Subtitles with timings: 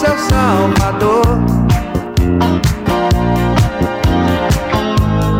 [0.00, 1.26] seu Salvador.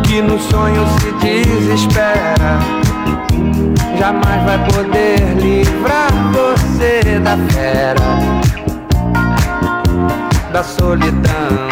[0.05, 2.59] Que no sonho se desespera,
[3.99, 8.01] jamais vai poder livrar você da fera,
[10.53, 11.71] da solidão.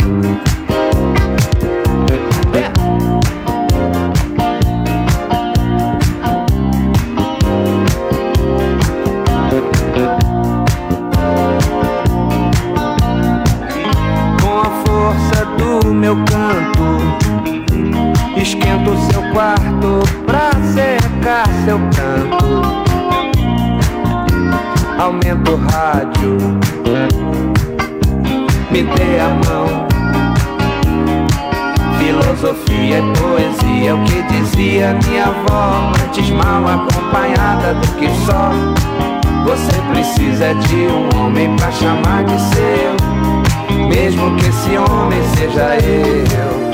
[41.72, 46.67] chamar de seu, mesmo que esse homem seja eu.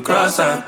[0.00, 0.65] Cross, I'm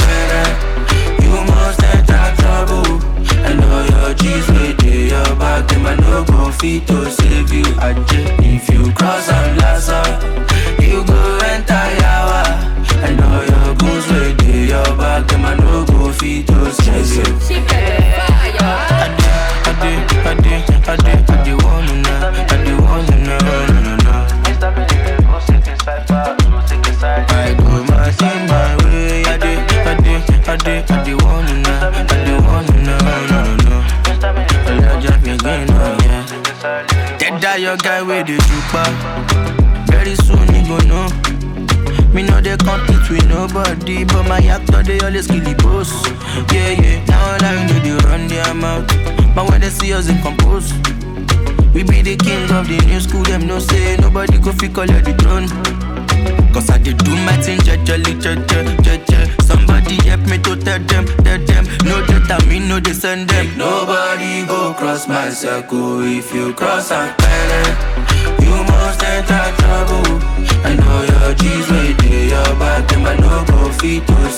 [66.18, 68.42] If you cross, I'm better.
[68.42, 70.18] You must enter trouble.
[70.66, 74.37] I know your G's with your back, them I no go fit to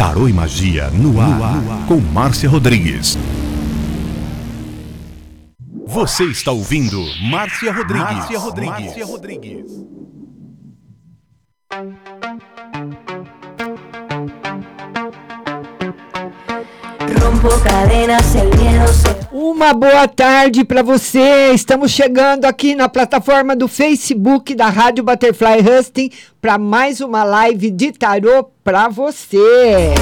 [0.00, 3.18] Tarô e Magia no ar, com Márcia Rodrigues.
[5.86, 8.16] Você está ouvindo Márcia Rodrigues.
[8.16, 8.70] Márcia Rodrigues.
[8.70, 9.66] Márcia Rodrigues.
[19.30, 21.52] Uma boa tarde para você.
[21.52, 26.10] Estamos chegando aqui na plataforma do Facebook da Rádio Butterfly Husting
[26.40, 29.94] para mais uma live de tarô para você.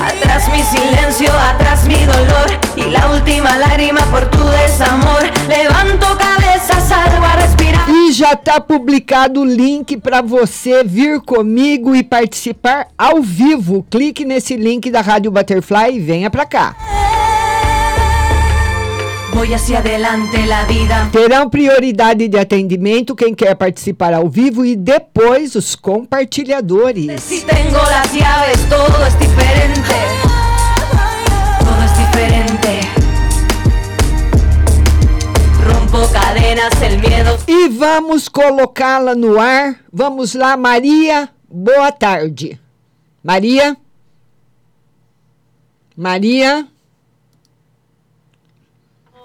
[0.00, 0.62] Atrás mi
[1.50, 5.22] atrás mi dolor y la última lágrima por tu desamor.
[5.48, 6.06] Levanto
[7.24, 7.88] a respirar.
[7.88, 13.84] E já está publicado o link para você vir comigo e participar ao vivo.
[13.90, 17.03] Clique nesse link da Rádio Butterfly e venha para cá.
[19.34, 21.08] Voy hacia adelante la vida.
[21.10, 27.20] Terão prioridade de atendimento quem quer participar ao vivo e depois os compartilhadores.
[27.20, 29.94] Si tengo las llaves, todo es diferente.
[31.58, 33.04] Todo es diferente.
[37.46, 39.80] E vamos colocá-la no ar.
[39.92, 41.28] Vamos lá, Maria.
[41.48, 42.60] Boa tarde.
[43.22, 43.76] Maria?
[45.96, 46.66] Maria?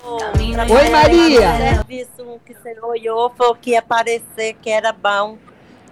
[0.03, 1.57] Oi, Maria.
[1.57, 5.37] serviço que você olhou, falou que ia aparecer, que era bom.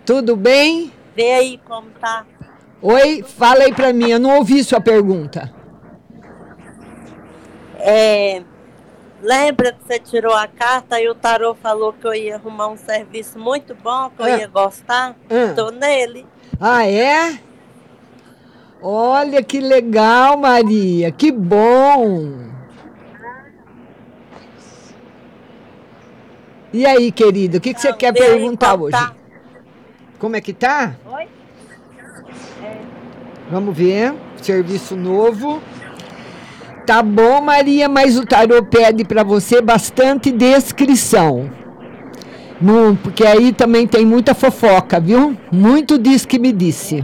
[0.06, 0.91] Tudo bem?
[1.15, 2.26] Vê aí como tá.
[2.82, 5.52] Oi, fala aí pra mim, eu não ouvi sua pergunta.
[7.80, 8.41] É,
[9.22, 12.78] lembra que você tirou a carta e o tarô falou que eu ia arrumar um
[12.78, 14.38] serviço muito bom, que eu Ah.
[14.38, 15.15] ia gostar?
[15.30, 15.54] Ah.
[15.56, 16.26] Tô nele.
[16.60, 17.38] Ah, é?
[18.82, 22.48] Olha que legal, Maria, que bom.
[26.78, 28.92] E aí, querido, o que, que você quer vê aí perguntar como hoje?
[28.92, 29.16] tá.
[30.20, 30.96] Como é que tá?
[31.12, 31.28] Oi?
[33.50, 34.13] Vamos ver.
[34.40, 35.60] Serviço novo.
[36.86, 41.50] Tá bom, Maria, mas o tarô pede para você bastante descrição.
[42.62, 45.36] Não, porque aí também tem muita fofoca, viu?
[45.52, 47.04] Muito diz que me disse.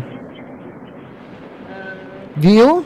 [2.35, 2.85] Viu?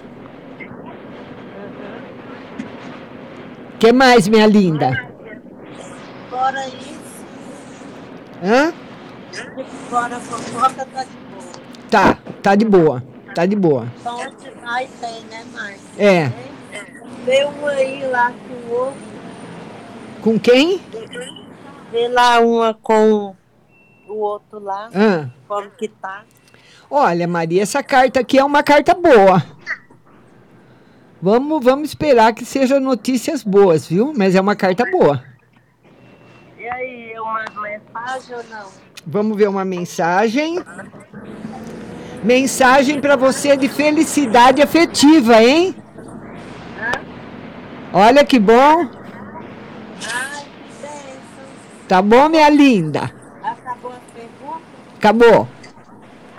[3.78, 5.06] que mais, minha linda?
[6.30, 6.66] Fora
[8.44, 8.74] Hã?
[9.90, 11.52] fora a fofoca tá de boa.
[11.90, 13.04] Tá, tá de boa.
[13.36, 13.88] Tá de boa.
[14.06, 15.80] Onde vai tem, né, Márcia?
[15.98, 16.32] É.
[17.26, 19.02] Vê uma aí lá com o outro.
[20.22, 20.82] Com quem?
[21.92, 23.36] Vê lá uma com
[24.08, 24.90] o outro lá.
[25.48, 26.24] Como que tá.
[26.90, 29.44] Olha, Maria, essa carta aqui é uma carta boa.
[31.22, 34.14] Vamos, vamos esperar que seja notícias boas, viu?
[34.16, 35.24] Mas é uma carta boa.
[36.58, 38.68] E aí, uma mensagem ou não?
[39.06, 40.60] Vamos ver uma mensagem.
[42.24, 45.76] Mensagem para você de felicidade afetiva, hein?
[47.94, 48.90] Olha que bom.
[51.88, 53.12] Tá bom, minha linda?
[53.42, 54.62] Acabou a pergunta?
[54.98, 55.48] Acabou.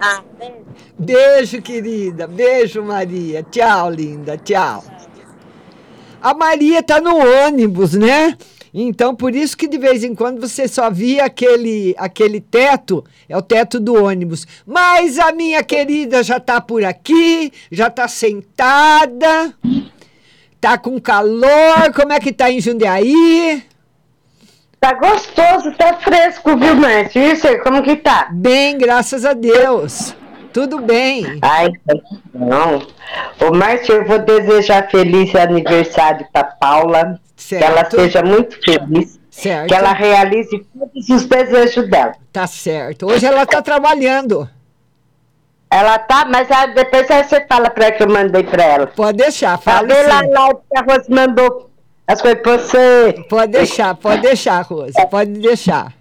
[0.01, 0.65] Ah, beijo.
[0.99, 2.27] Beijo, querida.
[2.27, 3.43] Beijo, Maria.
[3.45, 4.37] Tchau, linda.
[4.37, 4.85] Tchau.
[6.21, 8.37] A Maria tá no ônibus, né?
[8.73, 13.37] Então, por isso que de vez em quando você só via aquele, aquele teto, é
[13.37, 14.47] o teto do ônibus.
[14.67, 19.55] Mas a minha querida já tá por aqui, já tá sentada,
[20.61, 21.93] tá com calor.
[21.95, 23.63] Como é que tá em Jundiaí?
[24.81, 27.21] Tá gostoso, tá fresco, viu, Márcio?
[27.21, 28.29] E você, como que tá?
[28.31, 30.15] Bem, graças a Deus.
[30.53, 31.39] Tudo bem.
[31.43, 31.71] Ai,
[32.35, 32.83] não.
[33.41, 37.21] Ô, Márcio, eu vou desejar feliz aniversário pra Paula.
[37.37, 37.65] Certo.
[37.65, 39.19] Que ela seja muito feliz.
[39.31, 39.69] Certo.
[39.69, 42.15] Que ela realize todos os desejos dela.
[42.33, 43.07] Tá certo.
[43.07, 44.49] Hoje ela tá trabalhando.
[45.71, 48.87] Ela tá, mas ah, depois você fala pra ela que eu mandei pra ela.
[48.87, 51.71] Pode deixar, fala vendo lá, lá que a Rose mandou
[52.07, 53.25] as coisas pra você.
[53.29, 54.95] Pode deixar, pode deixar, Rose.
[55.11, 55.93] Pode deixar.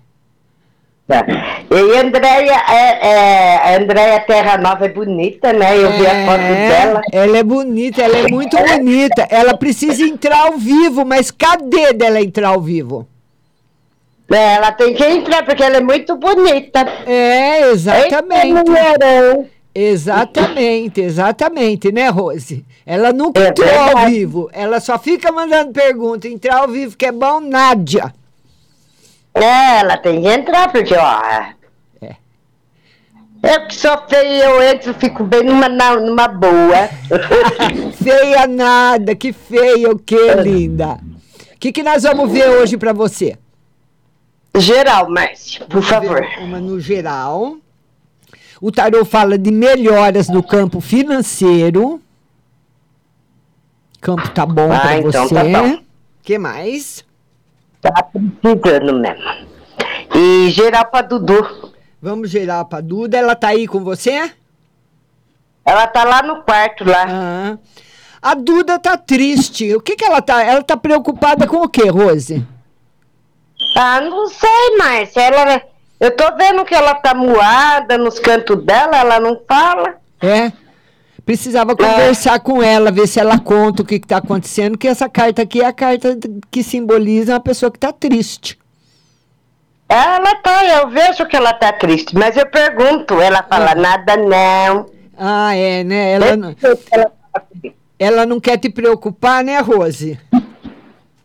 [1.08, 1.26] Tá.
[1.72, 5.78] E a Andréia, é, é, Andréia Terra Nova é bonita, né?
[5.78, 7.02] Eu vi a foto dela.
[7.14, 9.26] Ela é bonita, ela é muito bonita.
[9.32, 13.08] Ela precisa entrar ao vivo, mas cadê dela entrar ao vivo?
[14.30, 16.86] É, ela tem que entrar, porque ela é muito bonita.
[17.06, 18.70] É, exatamente.
[18.70, 19.48] Eita.
[19.74, 22.66] Exatamente, exatamente, né, Rose?
[22.86, 24.50] Ela nunca É entrou ao vivo.
[24.52, 26.28] Ela só fica mandando pergunta.
[26.28, 28.12] Entrar ao vivo que é bom, Nádia.
[29.44, 31.22] É, ela tem que entrar, porque, ó.
[32.02, 32.16] É.
[33.44, 36.90] Eu que sou feia, eu entro, fico bem numa, numa boa.
[38.04, 41.00] Feia nada, que feia o que, linda?
[41.54, 43.38] O que, que nós vamos ver hoje pra você?
[44.58, 46.26] Geral, Márcio, por favor.
[46.42, 47.58] Uma no geral.
[48.60, 52.02] O tarô fala de melhoras no campo financeiro.
[54.02, 55.36] Campo tá bom Ah, pra então você.
[55.36, 55.80] tá bom.
[56.24, 57.06] que mais?
[57.82, 59.48] Tá precisando mesmo.
[60.16, 61.74] E geral pra Dudu.
[62.02, 63.18] Vamos geral pra Duda.
[63.18, 64.32] Ela tá aí com você?
[65.66, 67.06] Ela tá lá no quarto lá.
[67.10, 67.58] Ah.
[68.22, 69.76] A Duda tá triste.
[69.76, 70.44] O que que ela tá?
[70.44, 72.46] Ela tá preocupada com o quê, Rose?
[73.76, 75.22] Ah, não sei, Márcia.
[75.22, 75.62] Ela,
[76.00, 79.96] eu tô vendo que ela tá moada nos cantos dela, ela não fala.
[80.22, 80.52] É?
[81.28, 85.42] Precisava conversar com ela, ver se ela conta o que está acontecendo, que essa carta
[85.42, 86.18] aqui é a carta
[86.50, 88.58] que simboliza uma pessoa que está triste.
[89.90, 94.86] Ela tá, eu vejo que ela tá triste, mas eu pergunto, ela fala nada não.
[95.18, 96.14] Ah, é, né?
[96.14, 96.56] Ela, não-
[98.00, 100.18] ela não quer te preocupar, né, Rose?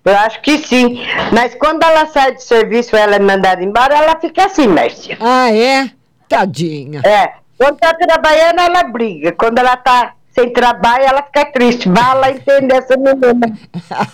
[0.04, 0.98] Eu acho que sim.
[1.32, 5.16] Mas quando ela sai de serviço ela é mandada embora, ela fica assim, Márcia.
[5.20, 5.88] Ah, é?
[6.28, 7.02] Tadinha.
[7.04, 7.34] É.
[7.58, 9.32] Quando tá trabalhando, ela briga.
[9.32, 11.88] Quando ela tá sem trabalho, ela fica triste.
[11.88, 13.58] Vai lá entender essa menina.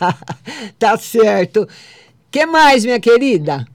[0.79, 1.69] tá certo.
[2.31, 3.67] que mais, minha querida?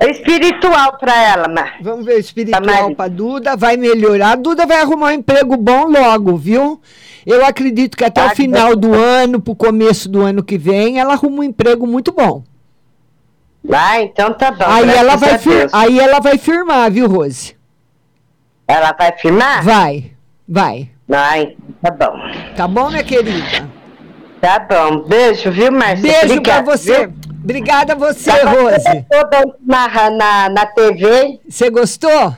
[0.00, 1.76] Espiritual pra ela, Mar.
[1.80, 3.56] Vamos ver espiritual pra Duda.
[3.56, 4.32] Vai melhorar.
[4.32, 6.80] A Duda vai arrumar um emprego bom logo, viu?
[7.24, 10.58] Eu acredito que até Ah, o que final do ano, pro começo do ano que
[10.58, 12.42] vem, ela arruma um emprego muito bom.
[13.72, 14.64] Ah, então tá bom.
[14.66, 15.38] Aí ela, vai
[15.72, 17.54] aí ela vai firmar, viu, Rose?
[18.72, 19.62] Ela vai firmar?
[19.64, 20.12] Vai,
[20.48, 20.88] vai.
[21.06, 22.18] Vai, tá bom.
[22.56, 23.68] Tá bom, minha querida?
[24.40, 25.00] Tá bom.
[25.02, 25.96] Beijo, viu, Márcia?
[26.10, 27.06] Beijo Obrigado, pra você.
[27.06, 27.14] viu?
[27.44, 29.04] Obrigada a você, Tava Rose.
[29.10, 31.40] toda na, na, na TV.
[31.48, 32.34] Você gostou?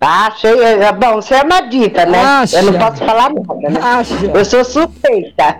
[0.00, 0.58] Ah, achei.
[0.60, 2.20] é, Bom, você é uma diva, né?
[2.20, 2.58] Acha.
[2.58, 3.80] Eu não posso falar nada, né?
[3.82, 4.14] Acha.
[4.34, 5.58] Eu sou suspeita.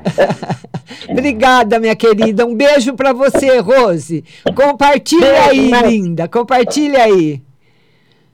[1.10, 2.46] Obrigada, minha querida.
[2.46, 4.24] Um beijo pra você, Rose.
[4.54, 5.88] Compartilha Beijo, aí, Márcia.
[5.90, 6.28] linda.
[6.28, 7.40] Compartilha aí.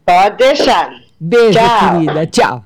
[0.07, 0.91] Pode deixar.
[1.21, 2.01] Beijo, Tchau.
[2.01, 2.27] querida.
[2.27, 2.65] Tchau.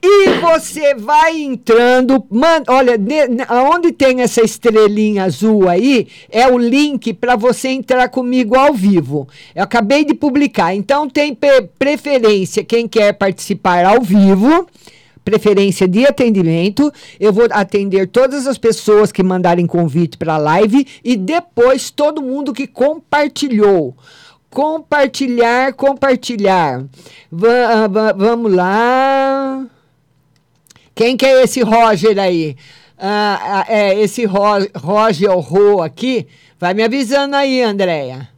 [0.00, 6.56] E você vai entrando, man, olha, ne- aonde tem essa estrelinha azul aí, é o
[6.56, 9.26] link para você entrar comigo ao vivo.
[9.56, 11.36] Eu acabei de publicar, então tem
[11.76, 14.68] preferência quem quer participar ao vivo,
[15.24, 16.92] preferência de atendimento.
[17.18, 22.22] Eu vou atender todas as pessoas que mandarem convite para a live e depois todo
[22.22, 23.96] mundo que compartilhou.
[24.50, 26.84] Compartilhar, compartilhar.
[27.30, 29.66] Va- vamos lá.
[30.94, 32.56] Quem que é esse Roger aí?
[32.98, 34.42] Ah, ah, é, esse Ro
[34.76, 36.26] Roger Ro aqui.
[36.58, 38.28] Vai me avisando aí, Andréia.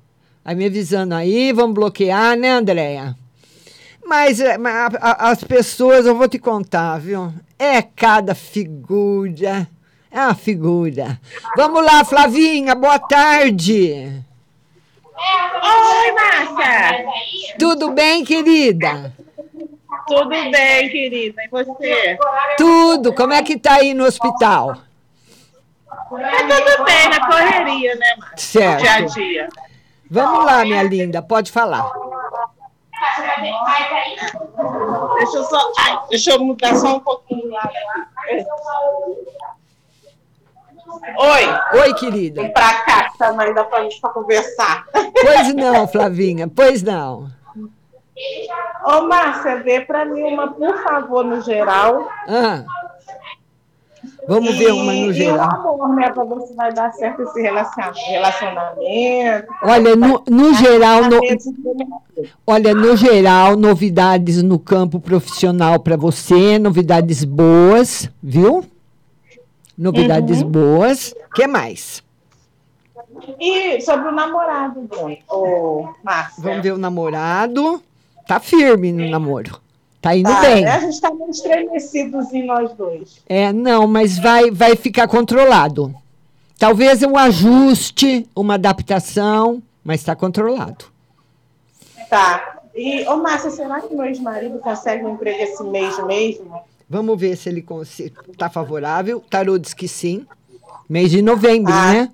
[0.44, 3.16] Vai me avisando aí, vamos bloquear, né, Andréia?
[4.05, 7.33] Mas, é, mas as pessoas, eu vou te contar, viu?
[7.59, 9.66] É cada figura.
[10.11, 11.18] É uma figura.
[11.57, 14.25] Vamos lá, Flavinha, boa tarde.
[15.20, 17.06] Oi, Márcia!
[17.59, 19.14] Tudo bem, querida?
[20.06, 21.42] Tudo bem, querida.
[21.42, 22.18] E você?
[22.56, 23.14] Tudo.
[23.14, 24.76] Como é que tá aí no hospital?
[25.87, 28.61] Tá tudo bem, na correria, né, Márcia?
[28.61, 28.80] Certo.
[28.80, 29.48] Dia a dia.
[30.11, 31.88] Vamos lá, minha linda, pode falar.
[35.18, 35.72] Deixa eu só.
[35.78, 37.70] Ai, deixa eu mudar só um pouquinho lá.
[41.18, 41.81] Oi.
[41.81, 42.42] Oi, querida.
[42.42, 44.85] Vem pra cá, que também dá pra gente pra conversar.
[44.92, 47.29] Pois não, Flavinha, pois não.
[48.85, 52.07] Ô, Márcia, vê pra mim uma, por favor, no geral.
[52.29, 52.64] Ah,
[54.29, 55.48] vamos ver uma no E- geral.
[55.50, 56.11] E o amor, né?
[56.11, 59.48] Pra ver se vai dar certo esse relaciona- relacionamento.
[59.62, 61.18] Olha, no, no geral, no...
[62.46, 68.64] olha, no geral, novidades no campo profissional para você, novidades boas, viu?
[69.81, 70.49] Novidades Uhum.
[70.51, 71.14] boas.
[71.35, 72.03] que mais?
[73.40, 76.43] E sobre o namorado, Bruno, ô, Márcia.
[76.43, 77.83] Vamos ver o namorado.
[78.27, 79.59] Tá firme no namoro.
[80.03, 80.64] Tá indo Tá, bem.
[80.64, 80.71] né?
[80.73, 83.23] A gente tá meio estremecidos em nós dois.
[83.27, 85.95] É, não, mas vai, vai ficar controlado.
[86.59, 90.85] Talvez um ajuste, uma adaptação, mas está controlado.
[92.09, 92.59] Tá.
[92.75, 96.61] E, ô, Márcia, será que meu ex-marido consegue um emprego esse mês mesmo?
[96.90, 97.64] Vamos ver se ele
[98.33, 99.22] está favorável.
[99.31, 100.26] Tarô diz que sim.
[100.88, 102.11] Mês de novembro, né?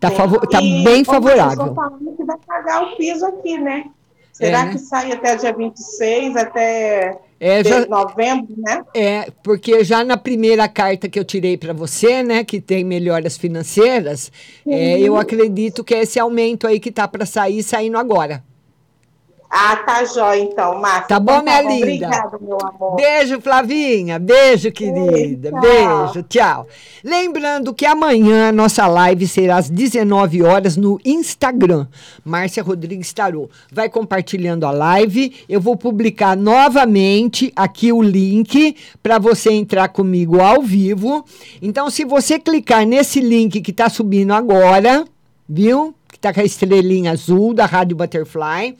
[0.00, 1.72] Tá, favo tá Ah, E, bem favorável.
[1.72, 3.84] Falando que vai pagar o piso aqui, né?
[4.32, 4.72] Será É, né?
[4.72, 8.84] que sai até dia 26, até É, de- já- novembro, né?
[8.92, 13.36] É, porque já na primeira carta que eu tirei para você, né, que tem melhoras
[13.38, 14.30] financeiras,
[14.66, 14.96] é, Uhum.
[14.98, 18.42] eu acredito que é esse aumento aí que tá para sair, saindo agora.
[19.50, 21.06] Ah, tá jóia, então, Márcia.
[21.08, 21.76] Tá bom, Então minha linda?
[21.76, 22.96] Obrigada, meu amor.
[22.96, 24.18] Beijo, Flavinha.
[24.18, 25.50] Beijo, querida.
[25.50, 25.60] tchau.
[25.60, 26.66] Beijo, tchau.
[27.02, 31.86] Lembrando que amanhã nossa live será às 19 horas no Instagram.
[32.24, 33.48] Márcia Rodrigues Tarô.
[33.72, 35.32] Vai compartilhando a live.
[35.48, 41.24] Eu vou publicar novamente aqui o link para você entrar comigo ao vivo.
[41.62, 45.04] Então, se você clicar nesse link que está subindo agora,
[45.48, 45.94] viu?
[46.08, 48.76] Que está com a estrelinha azul da Rádio Butterfly.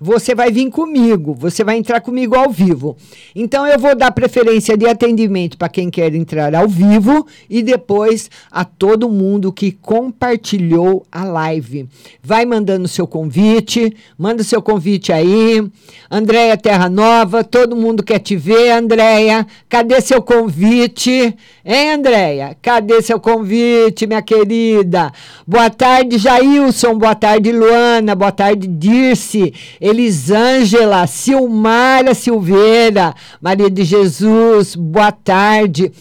[0.00, 2.96] Você vai vir comigo, você vai entrar comigo ao vivo.
[3.34, 8.30] Então eu vou dar preferência de atendimento para quem quer entrar ao vivo e depois
[8.50, 11.88] a todo mundo que compartilhou a live.
[12.22, 15.66] Vai mandando seu convite, manda seu convite aí.
[16.10, 19.46] Andréia Terra Nova, todo mundo quer te ver, Andréia.
[19.68, 21.34] Cadê seu convite?
[21.64, 22.56] Hein, Andréia?
[22.62, 25.12] Cadê seu convite, minha querida?
[25.46, 26.96] Boa tarde, Jailson.
[26.96, 28.14] Boa tarde, Luana.
[28.14, 29.52] Boa tarde, Dirce.
[29.86, 35.92] Elisângela, Silmara Silveira, Maria de Jesus, boa tarde.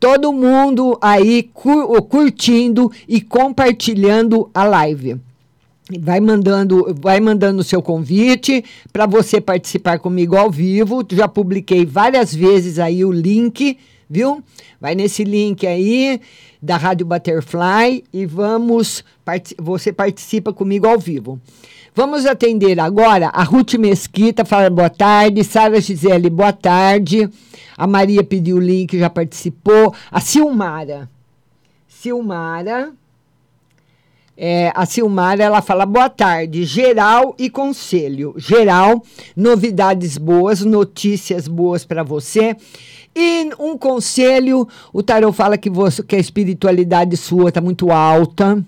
[0.00, 5.20] Todo mundo aí cu curtindo e compartilhando a live.
[6.00, 11.06] Vai mandando, vai mandando o seu convite para você participar comigo ao vivo.
[11.12, 13.76] Já publiquei várias vezes aí o link,
[14.08, 14.42] viu?
[14.80, 16.18] Vai nesse link aí
[16.62, 19.04] da Rádio Butterfly e vamos,
[19.58, 21.38] você participa comigo ao vivo.
[21.96, 25.44] Vamos atender agora a Ruth Mesquita, fala boa tarde.
[25.44, 27.30] Sara Gisele, boa tarde.
[27.78, 29.94] A Maria pediu o link, já participou.
[30.10, 31.08] A Silmara.
[31.86, 32.92] Silmara.
[34.36, 38.34] É, a Silmara, ela fala boa tarde, geral e conselho.
[38.36, 39.00] Geral,
[39.36, 42.56] novidades boas, notícias boas para você.
[43.14, 48.60] E um conselho, o tarot fala que, você, que a espiritualidade sua está muito alta,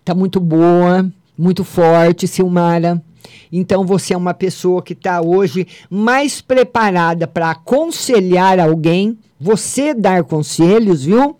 [0.00, 1.10] está muito boa
[1.40, 3.02] muito forte, Silmara.
[3.50, 10.22] Então você é uma pessoa que está hoje mais preparada para aconselhar alguém, você dar
[10.22, 11.36] conselhos, viu?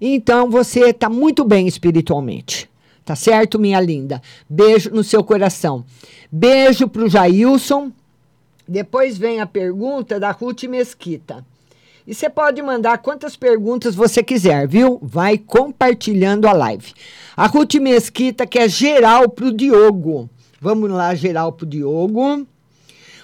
[0.00, 2.70] Então você está muito bem espiritualmente.
[3.04, 4.22] Tá certo, minha linda?
[4.48, 5.84] Beijo no seu coração.
[6.30, 7.90] Beijo para o Jailson.
[8.66, 11.44] Depois vem a pergunta da Ruth Mesquita.
[12.06, 14.98] E você pode mandar quantas perguntas você quiser, viu?
[15.00, 16.92] Vai compartilhando a live.
[17.36, 20.28] A Ruth Mesquita quer geral para o Diogo.
[20.60, 22.46] Vamos lá, geral para o Diogo.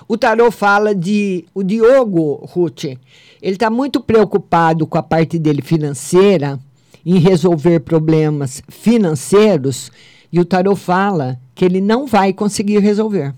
[0.07, 1.45] O tarô fala de.
[1.53, 2.99] O Diogo, Ruth, ele
[3.43, 6.59] está muito preocupado com a parte dele financeira,
[7.05, 9.91] em resolver problemas financeiros,
[10.33, 13.35] e o tarô fala que ele não vai conseguir resolver.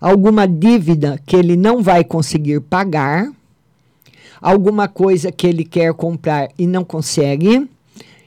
[0.00, 3.30] Alguma dívida que ele não vai conseguir pagar
[4.44, 7.66] alguma coisa que ele quer comprar e não consegue.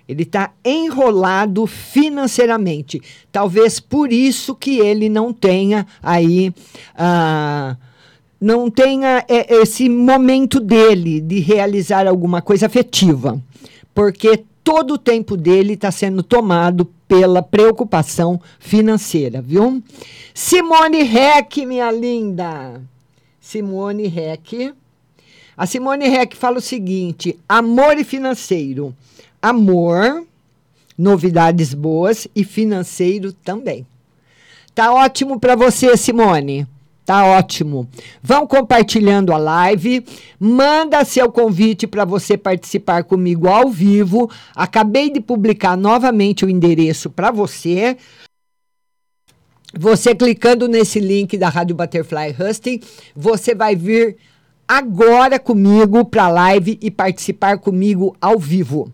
[0.10, 3.00] Ele está enrolado financeiramente.
[3.32, 6.52] Talvez por isso que ele não tenha aí.
[6.98, 7.78] Ah,
[8.42, 13.40] não tenha esse momento dele de realizar alguma coisa afetiva.
[13.94, 19.84] Porque todo o tempo dele está sendo tomado pela preocupação financeira, viu?
[20.34, 22.82] Simone Heck, minha linda.
[23.40, 24.74] Simone Heck.
[25.58, 28.96] A Simone Heck fala o seguinte: amor e financeiro.
[29.42, 30.24] Amor,
[30.96, 33.86] novidades boas e financeiro também.
[34.76, 36.68] Tá ótimo para você, Simone.
[37.04, 37.88] Tá ótimo.
[38.22, 40.06] Vão compartilhando a live.
[40.40, 44.30] Manda seu convite para você participar comigo ao vivo.
[44.54, 47.98] Acabei de publicar novamente o endereço para você.
[49.74, 52.82] Você clicando nesse link da Rádio Butterfly Husting,
[53.16, 54.18] você vai vir
[54.68, 58.92] agora comigo para a live e participar comigo ao vivo.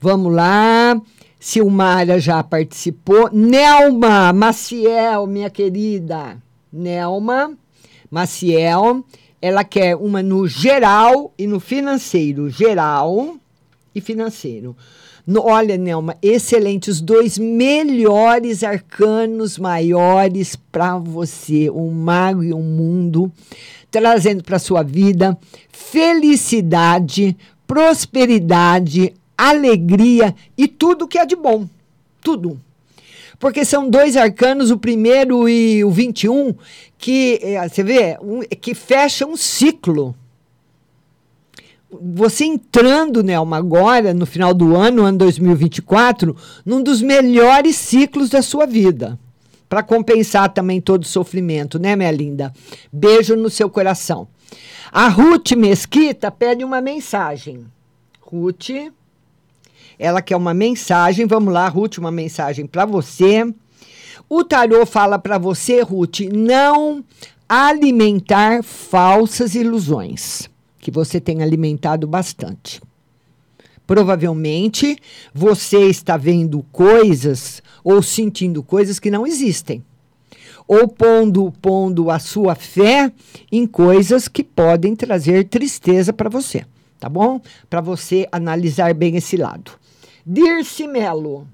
[0.00, 1.00] Vamos lá.
[1.40, 3.30] Silmara já participou.
[3.32, 6.36] Nelma Maciel, minha querida.
[6.72, 7.52] Nelma
[8.10, 9.04] Maciel,
[9.40, 12.50] ela quer uma no geral e no financeiro.
[12.50, 13.36] Geral
[13.94, 14.76] e financeiro.
[15.26, 16.90] No, olha, Nelma, excelente.
[16.90, 23.30] Os dois melhores arcanos maiores para você: um mago e um mundo
[23.90, 25.38] trazendo para sua vida
[25.70, 27.36] felicidade,
[27.66, 31.66] prosperidade, alegria e tudo que é de bom.
[32.20, 32.60] Tudo.
[33.38, 36.54] Porque são dois arcanos, o primeiro e o 21,
[36.98, 40.14] que, eh, você vê, um, que fecham um ciclo.
[41.90, 46.36] Você entrando, Nelma, agora, no final do ano, ano 2024,
[46.66, 49.18] num dos melhores ciclos da sua vida
[49.68, 52.52] para compensar também todo o sofrimento, né, minha linda?
[52.92, 54.28] Beijo no seu coração.
[54.90, 57.66] A Ruth Mesquita pede uma mensagem.
[58.20, 58.70] Ruth,
[59.98, 61.26] ela quer uma mensagem.
[61.26, 63.44] Vamos lá, Ruth, uma mensagem para você.
[64.28, 67.04] O tarô fala para você, Ruth, não
[67.48, 72.80] alimentar falsas ilusões, que você tem alimentado bastante.
[73.88, 74.98] Provavelmente
[75.32, 79.82] você está vendo coisas ou sentindo coisas que não existem.
[80.66, 83.10] Ou pondo, pondo a sua fé
[83.50, 86.66] em coisas que podem trazer tristeza para você,
[87.00, 87.40] tá bom?
[87.70, 89.72] Para você analisar bem esse lado.
[90.26, 91.48] Dirce Melo.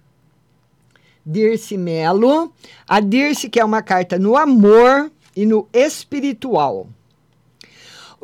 [1.25, 2.53] Dirce Melo.
[2.89, 6.89] A Dirce que é uma carta no amor e no espiritual.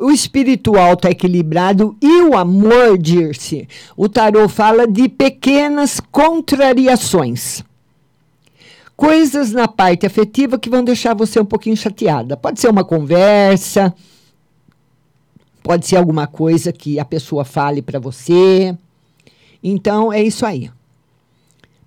[0.01, 3.67] O espiritual está equilibrado e o amor, Dirce.
[3.95, 7.63] O tarô fala de pequenas contrariações.
[8.97, 12.35] Coisas na parte afetiva que vão deixar você um pouquinho chateada.
[12.35, 13.93] Pode ser uma conversa,
[15.61, 18.75] pode ser alguma coisa que a pessoa fale para você.
[19.63, 20.71] Então é isso aí.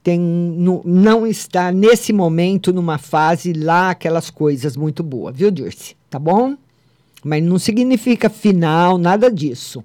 [0.05, 5.97] Tem, no, não está nesse momento numa fase lá aquelas coisas muito boas, viu, Dirce?
[6.09, 6.57] Tá bom?
[7.25, 9.83] Mas não significa final, nada disso.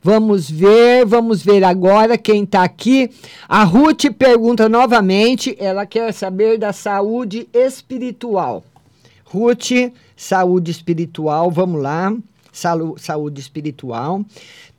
[0.00, 3.10] Vamos ver, vamos ver agora quem está aqui.
[3.48, 8.62] A Ruth pergunta novamente, ela quer saber da saúde espiritual.
[9.24, 12.14] Ruth, saúde espiritual, vamos lá.
[12.52, 14.24] Saúde espiritual.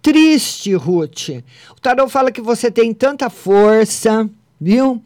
[0.02, 1.30] Triste, Ruth.
[1.76, 4.30] O tarot fala que você tem tanta força,
[4.60, 5.02] viu?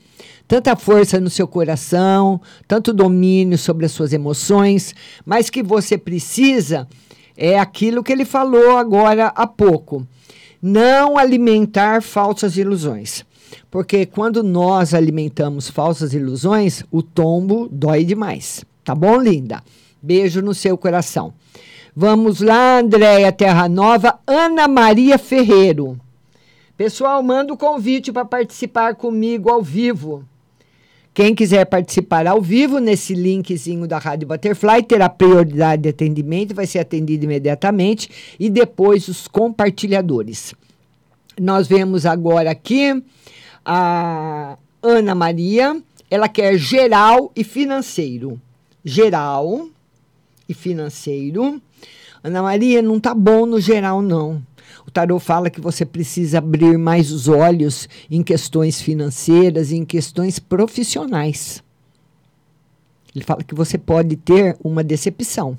[0.48, 4.94] Tanta força no seu coração, tanto domínio sobre as suas emoções,
[5.26, 6.88] mas que você precisa
[7.36, 10.06] é aquilo que ele falou agora há pouco.
[10.62, 13.26] Não alimentar falsas ilusões.
[13.70, 18.64] Porque quando nós alimentamos falsas ilusões, o tombo dói demais.
[18.84, 19.64] Tá bom, linda?
[20.02, 21.34] Beijo no seu coração.
[21.96, 26.00] Vamos lá, Andréia Terra Nova, Ana Maria Ferreiro.
[26.76, 30.24] Pessoal, manda o convite para participar comigo ao vivo.
[31.14, 36.66] Quem quiser participar ao vivo, nesse linkzinho da Rádio Butterfly, terá prioridade de atendimento, vai
[36.66, 38.10] ser atendido imediatamente,
[38.40, 40.56] e depois os compartilhadores.
[41.40, 43.04] Nós vemos agora aqui
[43.64, 48.42] a Ana Maria, ela quer geral e financeiro.
[48.84, 49.68] Geral
[50.50, 51.62] e financeiro.
[52.24, 54.42] Ana Maria, não tá bom no geral, não.
[54.94, 59.84] O tarot fala que você precisa abrir mais os olhos em questões financeiras e em
[59.84, 61.64] questões profissionais.
[63.16, 65.58] Ele fala que você pode ter uma decepção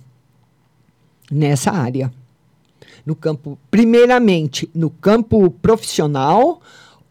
[1.28, 2.12] nessa área.
[3.04, 6.60] No campo, primeiramente, no campo profissional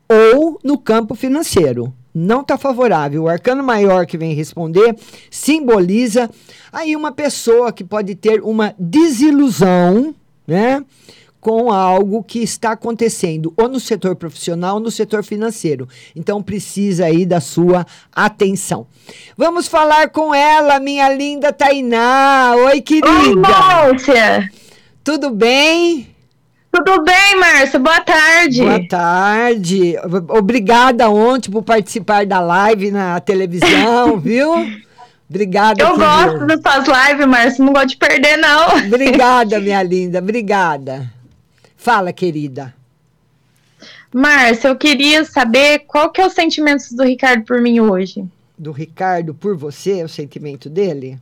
[0.07, 1.93] ou no campo financeiro.
[2.13, 3.23] Não está favorável.
[3.23, 4.95] O arcano maior que vem responder
[5.29, 6.29] simboliza
[6.71, 10.15] aí uma pessoa que pode ter uma desilusão,
[10.47, 10.85] né?
[11.43, 15.89] Com algo que está acontecendo ou no setor profissional ou no setor financeiro.
[16.15, 17.85] Então precisa aí da sua
[18.15, 18.87] atenção.
[19.37, 22.53] Vamos falar com ela, minha linda Tainá.
[22.55, 23.09] Oi, querida.
[23.09, 24.49] Oi, Márcia.
[25.03, 26.15] Tudo bem?
[26.71, 27.77] Tudo bem, Márcia.
[27.77, 28.61] Boa tarde.
[28.61, 29.95] Boa tarde.
[30.29, 34.65] Obrigada ontem por participar da live na televisão, viu?
[35.29, 35.83] Obrigada.
[35.83, 37.65] Eu gosto das suas lives, Márcia.
[37.65, 38.77] Não gosto de perder, não.
[38.85, 40.19] Obrigada, minha linda.
[40.19, 41.11] Obrigada.
[41.83, 42.73] Fala, querida.
[44.13, 48.23] Márcia, eu queria saber qual que é o sentimento do Ricardo por mim hoje.
[48.57, 51.19] Do Ricardo por você, o sentimento dele?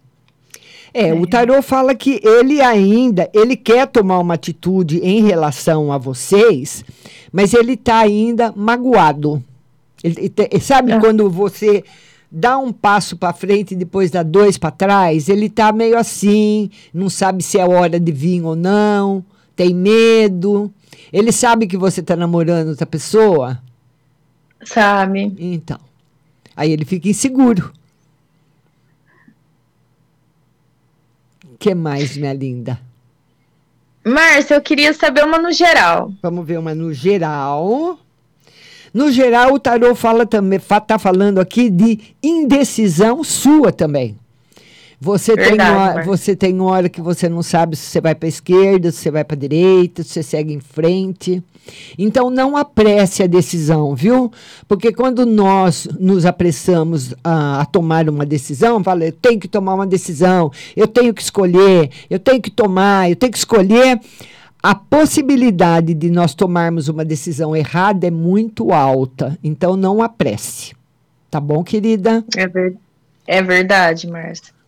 [0.93, 5.91] É, é, o tarô fala que ele ainda, ele quer tomar uma atitude em relação
[5.91, 6.85] a vocês,
[7.31, 9.43] mas ele está ainda magoado.
[10.03, 10.99] Ele, ele, sabe é.
[10.99, 11.83] quando você
[12.31, 15.27] dá um passo para frente e depois dá dois para trás?
[15.27, 19.25] Ele está meio assim, não sabe se é hora de vir ou não
[19.55, 20.71] tem medo.
[21.11, 23.61] Ele sabe que você está namorando outra pessoa?
[24.63, 25.33] Sabe.
[25.37, 25.79] Então.
[26.55, 27.71] Aí ele fica inseguro.
[31.45, 32.79] O que mais, minha linda?
[34.03, 36.11] Márcia, eu queria saber uma no geral.
[36.21, 37.99] Vamos ver uma no geral.
[38.93, 44.17] No geral, o tarô fala também, tá falando aqui de indecisão sua também.
[45.03, 48.27] Você, Verdade, tem hora, você tem hora que você não sabe se você vai para
[48.27, 51.43] a esquerda, se você vai para a direita, se você segue em frente.
[51.97, 54.31] Então, não apresse a decisão, viu?
[54.67, 59.73] Porque quando nós nos apressamos a, a tomar uma decisão, fala, eu tenho que tomar
[59.73, 63.99] uma decisão, eu tenho que escolher, eu tenho que tomar, eu tenho que escolher.
[64.61, 69.35] A possibilidade de nós tomarmos uma decisão errada é muito alta.
[69.43, 70.75] Então, não apresse.
[71.31, 72.23] Tá bom, querida?
[72.37, 72.75] É, ver...
[73.25, 74.60] é verdade, Márcia.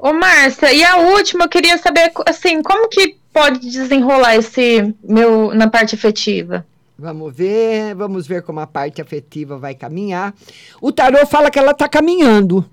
[0.00, 5.52] Ô, Márcia, e a última, eu queria saber, assim, como que pode desenrolar esse meu
[5.52, 6.64] na parte afetiva?
[6.96, 10.34] Vamos ver, vamos ver como a parte afetiva vai caminhar.
[10.80, 12.64] O tarô fala que ela está caminhando.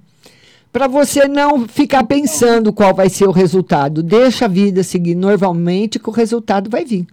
[0.71, 4.03] Para você não ficar pensando qual vai ser o resultado.
[4.03, 7.07] Deixa a vida seguir normalmente que o resultado vai vir.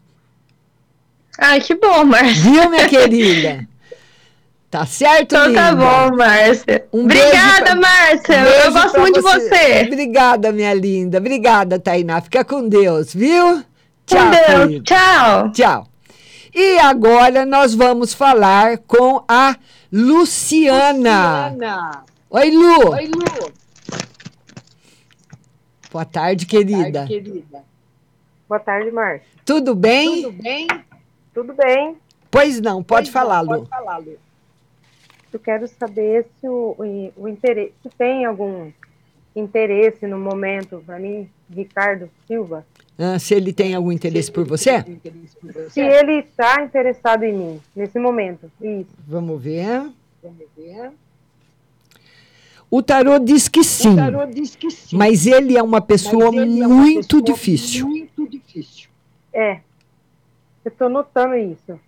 [1.38, 2.34] Ai, que bom, Márcia.
[2.34, 3.66] Viu, minha querida?
[4.72, 6.88] Tá certo, Então tá bom, Márcia.
[6.90, 7.74] Um Obrigada, pra...
[7.76, 8.36] Márcia.
[8.64, 9.38] Eu gosto muito você.
[9.38, 9.82] de você.
[9.86, 11.18] Obrigada, minha linda.
[11.18, 12.22] Obrigada, Tainá.
[12.22, 13.62] Fica com Deus, viu?
[14.06, 14.24] Tchau.
[14.24, 14.64] Com Deus.
[14.68, 14.84] Querido.
[14.84, 15.52] Tchau.
[15.52, 15.88] Tchau.
[16.54, 19.56] E agora nós vamos falar com a
[19.92, 21.54] Luciana.
[22.30, 22.92] Oi, Lu.
[22.94, 23.52] Oi, Lu.
[25.92, 26.80] Boa tarde, querida.
[26.80, 27.64] Boa tarde, querida.
[28.48, 29.26] Boa tarde, Márcia.
[29.44, 30.22] Tudo bem?
[30.22, 30.66] Tudo bem?
[31.34, 31.98] Tudo bem.
[32.30, 33.58] Pois não, pode Pois falar, não, Lu.
[33.58, 34.31] Pode falar, Lu.
[35.32, 38.70] Eu quero saber se o, o, o interesse, se tem algum
[39.34, 42.66] interesse no momento para mim, Ricardo Silva,
[42.98, 44.84] Ah, se ele tem algum interesse por você?
[45.70, 48.50] se ele está interessado em mim nesse momento.
[48.60, 48.90] Isso.
[49.06, 49.90] Vamos ver.
[50.22, 50.90] Vamos ver.
[52.70, 53.96] O tarô diz que sim.
[54.34, 54.96] Diz que sim.
[54.96, 57.86] Mas ele é uma pessoa ele é uma muito pessoa difícil.
[57.86, 58.88] Muito difícil.
[59.32, 59.60] É.
[60.64, 61.78] Eu estou notando isso.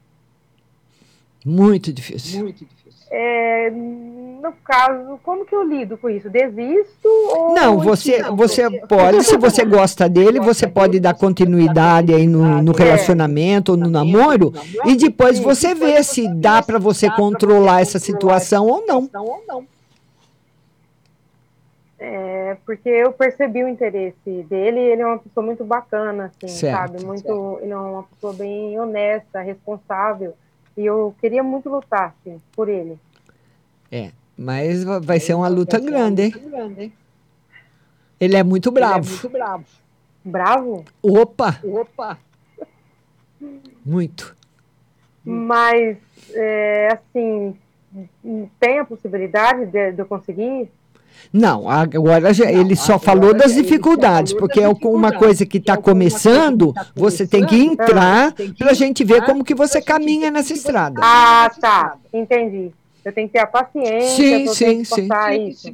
[1.44, 2.40] Muito difícil.
[2.42, 2.83] Muito difícil.
[3.16, 6.28] É, no caso, como que eu lido com isso?
[6.28, 12.26] Desisto ou Não, você, você pode, se você gosta dele, você pode dar continuidade aí
[12.26, 14.52] no, no relacionamento ou no namoro
[14.84, 19.08] e depois você vê se dá para você controlar essa situação ou não.
[21.96, 26.76] É, porque eu percebi o interesse dele, ele é uma pessoa muito bacana, assim, Certo,
[26.76, 27.04] sabe?
[27.04, 30.34] Muito, ele é uma pessoa bem honesta, responsável,
[30.76, 32.98] e eu queria muito lutar, assim, por ele.
[33.90, 36.92] É, mas va- vai ser uma luta grande, hein?
[38.20, 39.28] Ele é muito bravo.
[39.28, 39.64] bravo.
[40.24, 40.84] Bravo?
[41.02, 42.18] Opa, Opa!
[43.84, 44.34] muito.
[45.24, 45.98] Mas,
[46.32, 47.56] é, assim,
[48.58, 50.70] tem a possibilidade de, de eu conseguir?
[51.32, 56.72] Não, agora já- ele só falou das dificuldades, porque é uma coisa que está começando,
[56.94, 61.00] você tem que entrar para a gente ver como que você caminha nessa estrada.
[61.02, 62.72] Ah, tá, entendi.
[63.04, 65.08] Eu tenho que ter a paciência Sim, sim, sim.
[65.08, 65.70] passar Sim, isso.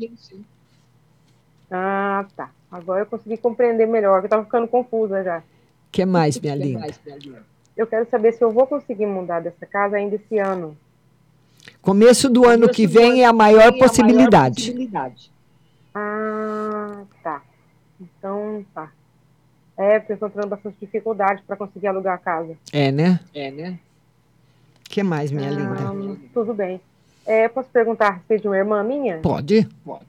[1.71, 2.51] Ah, tá.
[2.71, 5.43] Agora eu consegui compreender melhor, que eu estava ficando confusa já.
[5.93, 6.87] que mais, minha linda?
[7.77, 10.77] Eu quero saber se eu vou conseguir mudar dessa casa ainda esse ano.
[11.83, 14.75] Começo do ano que vem é a maior possibilidade.
[15.95, 17.43] Ah, tá.
[18.01, 18.91] Então, tá.
[19.77, 22.57] É, porque eu estou tendo bastante dificuldade para conseguir alugar a casa.
[22.73, 23.21] É, né?
[23.35, 23.79] É, né?
[24.91, 25.77] que mais, minha linda?
[25.79, 26.81] Ah, tudo bem.
[27.25, 29.19] É, posso perguntar a respeito de uma irmã minha?
[29.19, 29.69] Pode?
[29.85, 30.05] Pode.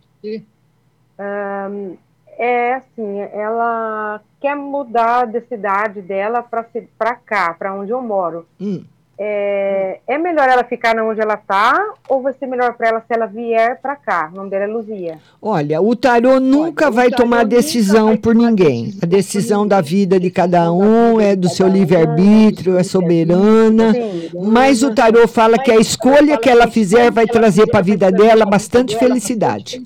[1.17, 1.93] Ahn,
[2.37, 8.47] é assim, ela quer mudar da cidade dela para cá, para onde eu moro.
[8.59, 8.83] Hum.
[9.23, 12.99] É, é melhor ela ficar na onde ela tá ou vai ser melhor para ela
[13.01, 14.31] se ela vier para cá?
[14.33, 15.19] O nome dela é Luzia.
[15.39, 18.97] Olha, o tarô nunca vai tomar decisão por ninguém.
[18.99, 23.93] A decisão da vida de cada um é do seu livre-arbítrio, é soberana.
[24.33, 28.11] Mas o tarô fala que a escolha que ela fizer vai trazer para a vida
[28.11, 29.85] dela bastante felicidade.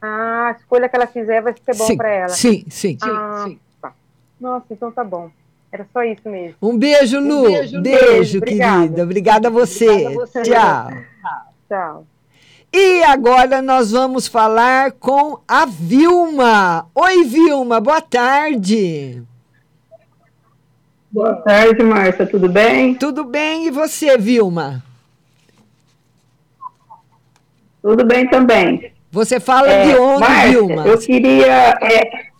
[0.00, 2.28] Ah, a escolha que ela fizer vai ser bom para ela.
[2.28, 2.98] sim, sim.
[3.02, 3.50] Ah,
[3.82, 3.92] tá.
[4.40, 5.28] Nossa, então tá bom.
[5.74, 6.54] Era só isso mesmo.
[6.62, 7.42] Um beijo, Lu.
[7.50, 8.38] beijo, beijo, Lu.
[8.44, 8.80] Obrigada.
[8.82, 9.02] querida.
[9.02, 9.90] Obrigada a você.
[9.90, 10.42] Obrigada a você.
[10.42, 10.88] Tchau.
[11.68, 12.06] Tchau.
[12.72, 16.86] E agora nós vamos falar com a Vilma.
[16.94, 19.20] Oi, Vilma, boa tarde.
[21.10, 22.94] Boa tarde, Márcia, tudo bem?
[22.94, 24.80] Tudo bem, e você, Vilma?
[27.82, 28.92] Tudo bem também.
[29.10, 30.86] Você fala É, de onde, Márcia, Vilma?
[30.86, 31.78] Eu queria.
[31.82, 32.33] É,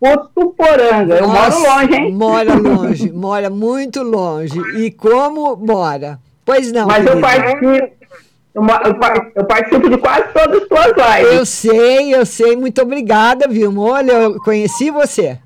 [0.00, 2.12] Potuporanga, eu moro Nossa, longe, hein?
[2.12, 4.58] Mora longe, mora muito longe.
[4.76, 6.18] E como mora?
[6.44, 7.26] Pois não, Mas eu querida.
[7.26, 7.98] participo,
[9.34, 11.34] eu, participo de quase todas as suas lives.
[11.34, 12.56] Eu sei, eu sei.
[12.56, 13.82] Muito obrigada, Vilma.
[13.82, 15.38] Olha, eu conheci você.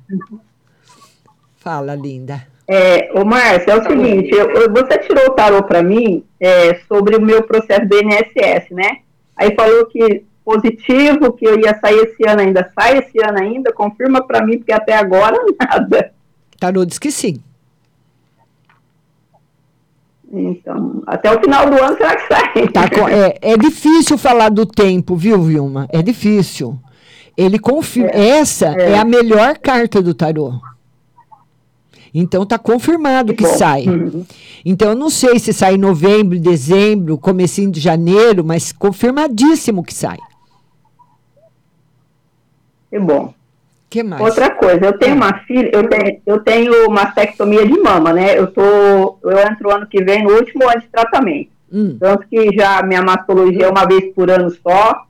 [1.59, 2.46] Fala, linda.
[2.68, 6.80] É, ô Márcia, é o seguinte, eu- eu- você tirou o tarô para mim é,
[6.88, 8.98] sobre o meu processo do INSS, né?
[9.36, 13.72] Aí falou que positivo, que eu ia sair esse ano ainda, sai esse ano ainda,
[13.72, 16.12] confirma para mim, porque até agora nada.
[16.59, 17.40] Tarô diz que sim.
[20.32, 22.68] Então, até o final do ano será que sai?
[22.68, 25.86] Tá é, é difícil falar do tempo, viu, Vilma?
[25.90, 26.78] É difícil.
[27.36, 28.11] Ele confirma.
[28.11, 28.99] Essa é.
[28.99, 30.55] a melhor carta do tarô.
[32.14, 33.84] Então tá confirmado que sai.
[34.64, 39.95] Então eu não sei se sai em novembro, dezembro, comecinho de janeiro, mas confirmadíssimo que
[39.95, 40.18] sai.
[42.93, 43.32] Que bom.
[43.88, 44.20] que mais?
[44.20, 48.38] Outra coisa, eu tenho uma filha, eu tenho, eu tenho mastectomia de mama, né?
[48.38, 51.49] Eu tô, eu entro ano que vem no último ano de tratamento.
[51.72, 51.97] Hum.
[51.99, 55.07] Tanto que já minha mastologia é uma vez por ano só.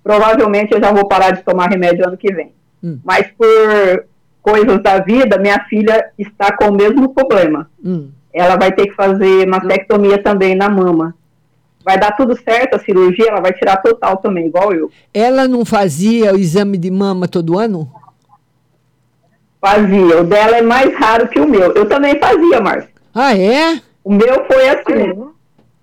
[0.00, 2.52] Provavelmente eu já vou parar de tomar remédio ano que vem.
[2.84, 3.00] Hum.
[3.02, 4.04] Mas por
[4.40, 7.68] coisas da vida, minha filha está com o mesmo problema.
[7.84, 8.10] Hum.
[8.32, 11.16] Ela vai ter que fazer mastectomia também na mama.
[11.84, 14.90] Vai dar tudo certo a cirurgia, ela vai tirar total também, igual eu.
[15.12, 17.92] Ela não fazia o exame de mama todo ano?
[19.60, 20.20] Fazia.
[20.20, 21.72] O dela é mais raro que o meu.
[21.72, 22.90] Eu também fazia, Márcia.
[23.14, 23.80] Ah, é?
[24.02, 25.34] O meu foi assim.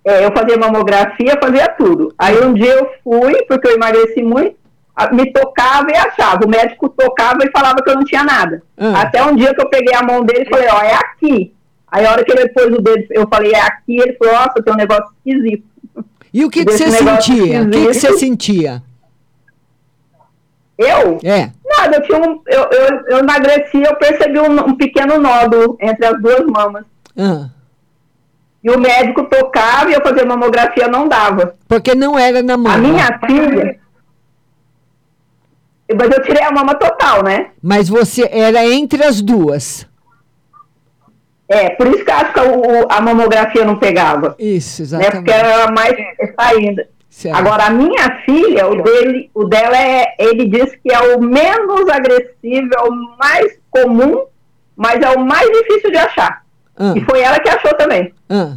[0.04, 2.14] É, eu fazia mamografia, fazia tudo.
[2.18, 4.56] Aí um dia eu fui, porque eu emagreci muito,
[5.12, 6.45] me tocava e achava.
[6.45, 8.64] O médico tocava e falava que eu não tinha nada.
[8.76, 9.02] Ah.
[9.02, 11.54] Até um dia que eu peguei a mão dele e falei, ó, é aqui.
[11.92, 14.64] Aí a hora que ele pôs o dedo, eu falei, é aqui, ele falou, nossa,
[14.64, 15.64] tem um negócio esquisito.
[16.34, 17.64] E o que, que você sentia?
[17.64, 18.82] O que, que você sentia?
[20.78, 21.20] Eu?
[21.24, 21.52] É.
[21.66, 22.42] Nada, eu tinha um.
[22.48, 26.86] Eu, eu, eu emagreci, eu percebi um, um pequeno nódulo entre as duas mamas.
[27.18, 27.50] Ah,
[28.64, 31.56] E o médico tocava e eu fazia mamografia, não dava.
[31.68, 32.72] porque não era na mão.
[32.72, 33.80] A minha filha.
[35.94, 37.48] Mas eu tirei a mama total, né?
[37.62, 39.86] Mas você era entre as duas.
[41.54, 44.36] É, por isso que acho que o- a mamografia não pegava.
[44.39, 45.10] Isso, Né?
[45.12, 45.54] Porque exatamente.
[45.54, 45.95] era mais
[46.39, 46.82] saindo.
[47.10, 47.38] Certo.
[47.38, 51.89] Agora, a minha filha, o dele, o dela é, ele diz que é o menos
[51.89, 54.24] agressivo, é o mais comum,
[54.78, 56.41] mas é o mais difícil de achar.
[56.78, 56.93] Ah.
[56.95, 58.14] E foi ela que achou também.
[58.30, 58.54] Ah,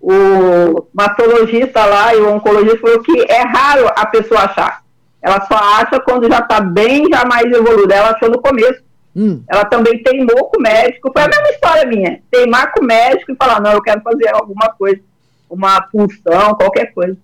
[0.00, 4.80] O mastologista lá e o oncologista falou que é raro a pessoa achar.
[5.22, 7.94] Ela só acha quando já está bem, já mais evoluída.
[7.96, 8.80] Ela achou no começo.
[9.16, 9.42] Hum.
[9.48, 11.10] Ela também teimou com o médico.
[11.12, 12.20] Foi a mesma história minha.
[12.30, 15.00] Teimar com o médico e falar, não, eu quero fazer alguma coisa.
[15.48, 17.16] Uma punção, qualquer coisa.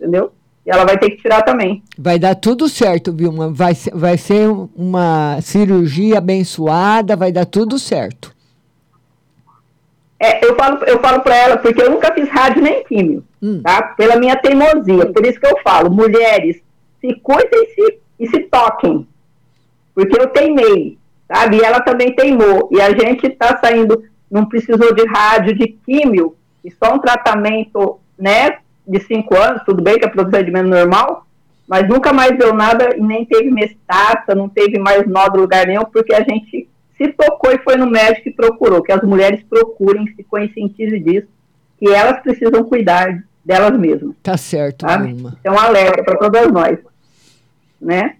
[0.00, 0.32] Entendeu?
[0.66, 1.82] E ela vai ter que tirar também.
[1.98, 3.50] Vai dar tudo certo, Vilma.
[3.52, 8.34] Vai, ser- vai ser uma cirurgia abençoada, vai dar tudo certo.
[10.18, 13.60] É, eu falo, eu falo para ela, porque eu nunca fiz rádio nem químio, Hum.
[13.62, 13.82] tá?
[13.82, 15.12] Pela minha teimosia.
[15.12, 16.62] Por isso que eu falo, mulheres,
[17.00, 19.06] se cuidem e se, e se toquem.
[19.94, 21.56] Porque eu teimei, sabe?
[21.56, 22.68] E ela também teimou.
[22.72, 27.98] E a gente está saindo, não precisou de rádio, de químio, e só um tratamento,
[28.18, 31.26] né, de cinco anos, tudo bem que é procedimento normal,
[31.66, 35.66] mas nunca mais deu nada e nem teve metástase, não teve mais nó do lugar
[35.66, 39.42] nenhum, porque a gente se tocou e foi no médico e procurou, que as mulheres
[39.48, 41.28] procurem, se conscientizem disso,
[41.78, 44.14] que elas precisam cuidar delas mesmas.
[44.22, 44.86] Tá certo?
[44.86, 45.36] Vilma.
[45.40, 46.78] Então, alerta para todas nós,
[47.80, 48.16] né?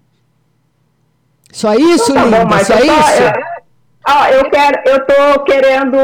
[1.55, 2.45] Só isso, Então tá bom, linda?
[2.45, 3.23] mas Só eu tô- isso?
[3.23, 5.97] eu- ó, eu quero, eu tô querendo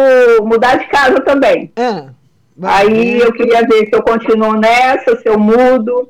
[0.45, 1.69] mudar de casa também.
[1.75, 2.05] Ah,
[2.63, 6.07] Aí eu queria ver se eu continuo nessa, se eu mudo.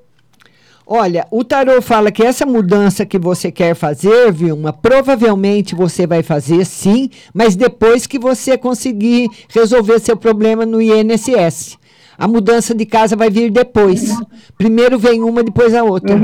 [0.85, 6.21] Olha, o tarô fala que essa mudança que você quer fazer, Vilma, provavelmente você vai
[6.21, 11.79] fazer sim, mas depois que você conseguir resolver seu problema no INSS.
[12.15, 14.15] A mudança de casa vai vir depois.
[14.55, 16.15] Primeiro vem uma, depois a outra.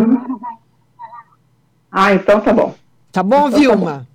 [1.92, 2.76] Ah, então tá bom.
[3.12, 4.08] Tá bom, tá Vilma?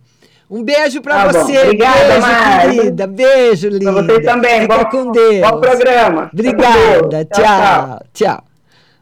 [0.50, 1.44] Um beijo pra Tá bom.
[1.46, 1.58] você.
[1.62, 2.70] Obrigada, beijo, Márcia.
[2.74, 3.06] querida.
[3.06, 3.92] Beijo, linda.
[3.92, 4.60] Pra vocês também.
[4.62, 5.40] Fica Bom- com Deus.
[5.50, 6.30] bom programa.
[6.32, 7.08] Obrigada.
[7.08, 7.26] Deus.
[7.32, 8.44] Tchau, Tchau, tchau.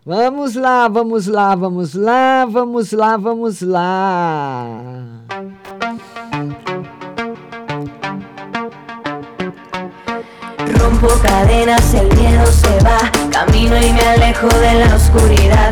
[0.06, 4.66] Vamos lá, vamos lá, vamos lá, vamos lá, vamos lá.
[11.00, 13.10] Rompo cadenas, el miedo se va.
[13.30, 15.70] Camino y me alejo de la oscuridad.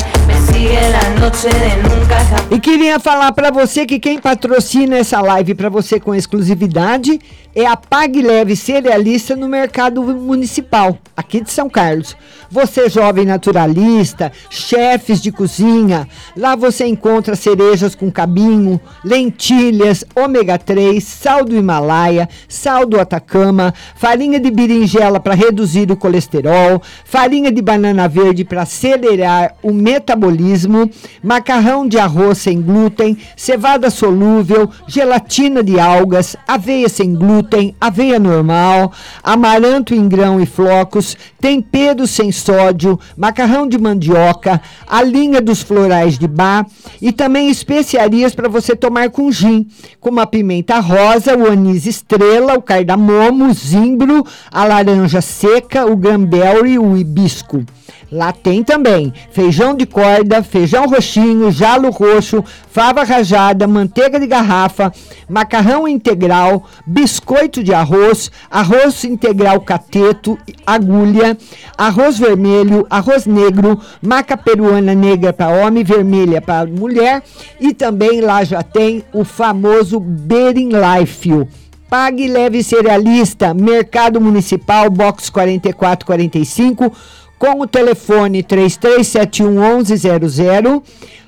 [2.50, 7.20] E queria falar para você que quem patrocina essa live para você com exclusividade
[7.60, 12.16] é a Pague Leve Cerealista no mercado municipal, aqui de São Carlos.
[12.48, 16.06] Você jovem naturalista, chefes de cozinha,
[16.36, 23.74] lá você encontra cerejas com cabinho, lentilhas, ômega 3, sal do Himalaia, sal do Atacama,
[23.96, 30.88] farinha de berinjela para reduzir o colesterol, farinha de banana verde para acelerar o metabolismo,
[31.20, 37.47] macarrão de arroz sem glúten, cevada solúvel, gelatina de algas, aveia sem glúten,
[37.80, 38.92] aveia normal,
[39.22, 46.18] amaranto em grão e flocos, tempero sem sódio, macarrão de mandioca, a linha dos florais
[46.18, 46.66] de bar
[47.00, 49.66] e também especiarias para você tomar com gin,
[50.00, 55.96] como a pimenta rosa, o anis estrela, o cardamomo, o zimbro, a laranja seca, o
[55.96, 57.64] granberry, o hibisco.
[58.10, 64.90] Lá tem também feijão de corda, feijão roxinho, jalo roxo, fava rajada, manteiga de garrafa,
[65.28, 67.27] macarrão integral, biscoito
[67.62, 71.36] de arroz, arroz integral cateto, agulha,
[71.76, 77.22] arroz vermelho, arroz negro, maca peruana negra para homem, vermelha para mulher
[77.60, 81.46] e também lá já tem o famoso Bering Life.
[81.90, 86.92] Pague leve cerealista, Mercado Municipal, box 4445,
[87.38, 90.82] com o telefone 33711100,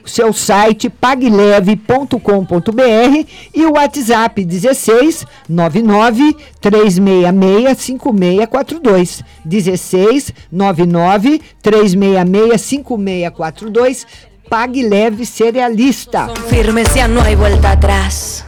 [0.05, 9.22] seu site pagleve.com.br e o WhatsApp 16 99 366 5642.
[9.44, 14.07] 16 99 366 5642.
[14.48, 16.28] Pague leve cerealista.
[16.48, 18.44] Firmes, ya no hay vuelta atrás.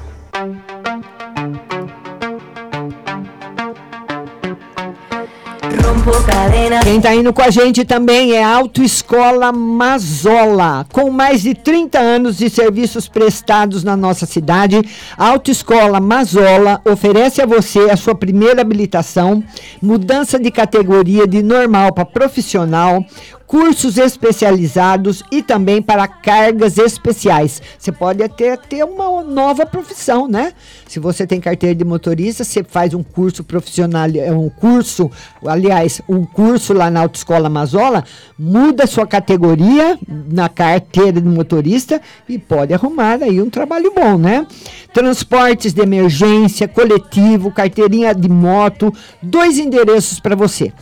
[6.82, 10.84] Quem está indo com a gente também é Autoescola Mazola.
[10.92, 14.82] Com mais de 30 anos de serviços prestados na nossa cidade,
[15.16, 19.44] a Autoescola Mazola oferece a você a sua primeira habilitação,
[19.80, 23.05] mudança de categoria de normal para profissional,
[23.53, 27.61] cursos especializados e também para cargas especiais.
[27.78, 30.55] Você pode até ter uma nova profissão, né?
[30.88, 35.11] Se você tem carteira de motorista, você faz um curso profissional, é um curso,
[35.44, 38.05] aliás, um curso lá na Autoescola Mazola,
[38.38, 44.47] muda sua categoria na carteira de motorista e pode arrumar aí um trabalho bom, né?
[44.93, 50.72] Transportes de emergência, coletivo, carteirinha de moto, dois endereços para você.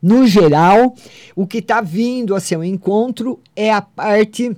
[0.00, 0.94] No geral,
[1.34, 4.56] o que está vindo a seu encontro é a parte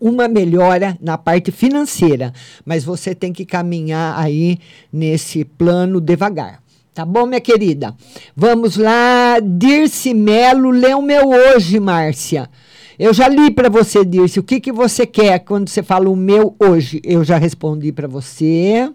[0.00, 2.32] uma melhora na parte financeira,
[2.64, 4.58] mas você tem que caminhar aí
[4.92, 6.62] nesse plano devagar.
[6.92, 7.94] Tá bom, minha querida?
[8.34, 12.50] Vamos lá, Dirce Melo, lê o meu hoje, Márcia.
[12.98, 16.16] Eu já li para você, Dirce, o que, que você quer quando você fala o
[16.16, 17.00] meu hoje?
[17.04, 18.90] Eu já respondi para você.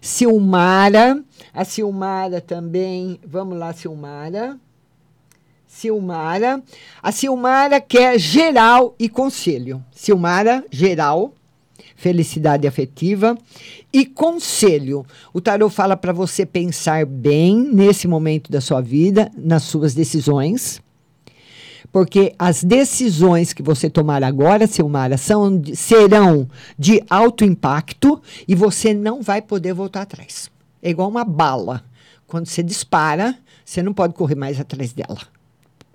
[0.00, 1.22] Silmara,
[1.54, 4.58] a Silmara também, vamos lá, Silmara.
[5.68, 6.62] Silmara.
[7.02, 9.84] A Silmara quer geral e conselho.
[9.92, 11.34] Silmara, geral,
[11.94, 13.36] felicidade afetiva
[13.92, 15.04] e conselho.
[15.32, 20.80] O tarot fala para você pensar bem nesse momento da sua vida, nas suas decisões.
[21.92, 26.48] Porque as decisões que você tomar agora, Silmara, são, serão
[26.78, 30.50] de alto impacto e você não vai poder voltar atrás.
[30.82, 31.84] É igual uma bala.
[32.26, 35.37] Quando você dispara, você não pode correr mais atrás dela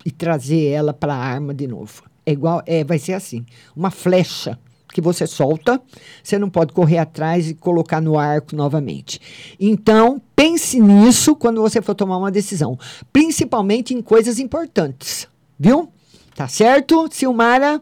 [0.06, 2.04] e trazer ela para a arma de novo.
[2.26, 3.46] É igual, é, vai ser assim,
[3.76, 4.58] uma flecha
[4.94, 5.82] que você solta,
[6.24, 9.20] você não pode correr atrás e colocar no arco novamente.
[9.60, 12.78] Então, pense nisso quando você for tomar uma decisão,
[13.12, 15.28] principalmente em coisas importantes,
[15.60, 15.90] viu?
[16.36, 17.82] Tá certo, Silmara?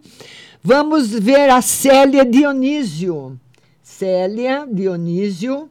[0.63, 3.39] Vamos ver a Célia Dionísio.
[3.83, 5.69] Célia Dionísio.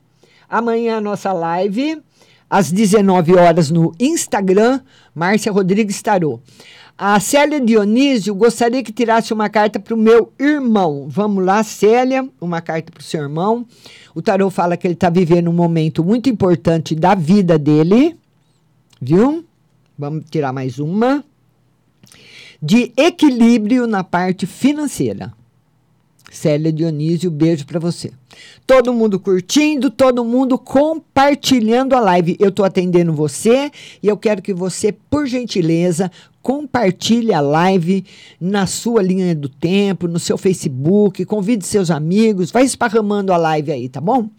[0.48, 2.02] Amanhã a nossa live
[2.50, 4.80] às 19 horas no Instagram,
[5.14, 6.40] Márcia Rodrigues Tarô.
[6.96, 11.06] A Célia Dionísio gostaria que tirasse uma carta para o meu irmão.
[11.08, 13.66] Vamos lá, Célia, uma carta para o seu irmão.
[14.14, 18.16] O tarô fala que ele está vivendo um momento muito importante da vida dele.
[19.00, 19.44] Viu?
[19.98, 21.24] Vamos tirar mais uma.
[22.60, 25.32] De equilíbrio na parte financeira.
[26.30, 28.12] Célia Dionísio, beijo para você.
[28.64, 32.36] Todo mundo curtindo, todo mundo compartilhando a live.
[32.38, 33.70] Eu estou atendendo você
[34.00, 36.10] e eu quero que você, por gentileza,
[36.40, 38.04] compartilhe a live
[38.40, 43.72] na sua linha do tempo, no seu Facebook, convide seus amigos, vai esparramando a live
[43.72, 44.30] aí, tá bom?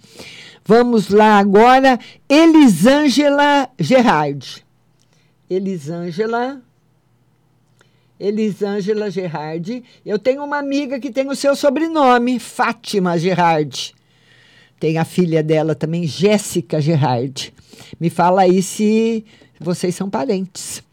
[0.66, 4.64] Vamos lá agora, Elisângela Gerard.
[5.50, 6.62] Elisângela
[8.22, 9.84] Elisângela Gerard.
[10.06, 13.96] Eu tenho uma amiga que tem o seu sobrenome, Fátima Gerard.
[14.80, 17.52] Tem a filha dela também, Jéssica Gerard.
[18.00, 19.26] Me fala aí se
[19.60, 20.84] vocês são parentes.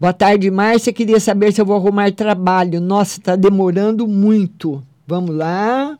[0.00, 0.92] Boa tarde, Márcia.
[0.92, 2.80] Queria saber se eu vou arrumar trabalho.
[2.80, 4.82] Nossa, está demorando muito.
[5.06, 5.98] Vamos lá.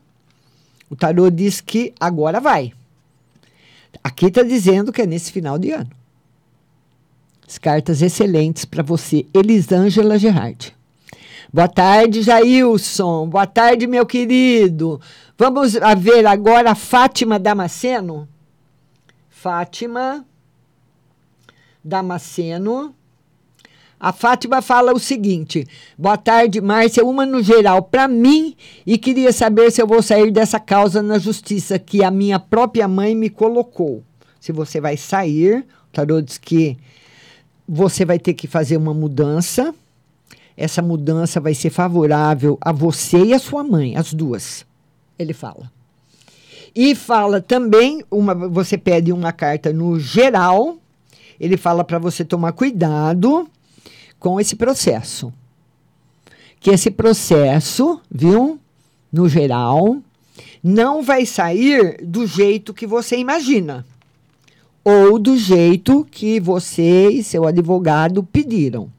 [0.89, 2.73] O tarô diz que agora vai.
[4.03, 5.89] Aqui está dizendo que é nesse final de ano.
[7.53, 10.75] As cartas excelentes para você, Elisângela Gerardi.
[11.53, 13.27] Boa tarde, Jailson.
[13.27, 14.99] Boa tarde, meu querido.
[15.37, 18.27] Vamos ver agora a Fátima Damasceno.
[19.29, 20.25] Fátima
[21.83, 22.95] Damasceno.
[23.99, 27.05] A Fátima fala o seguinte: Boa tarde, Márcia.
[27.05, 31.19] Uma no geral para mim e queria saber se eu vou sair dessa causa na
[31.19, 34.03] justiça que a minha própria mãe me colocou.
[34.39, 36.79] Se você vai sair, o tarô diz que
[37.67, 39.73] você vai ter que fazer uma mudança.
[40.55, 44.65] Essa mudança vai ser favorável a você e a sua mãe, as duas.
[45.17, 45.71] Ele fala.
[46.75, 50.77] E fala também, uma, você pede uma carta no geral,
[51.39, 53.47] ele fala para você tomar cuidado
[54.19, 55.31] com esse processo.
[56.59, 58.59] Que esse processo, viu,
[59.11, 59.97] no geral,
[60.63, 63.85] não vai sair do jeito que você imagina
[64.83, 68.89] ou do jeito que você e seu advogado pediram.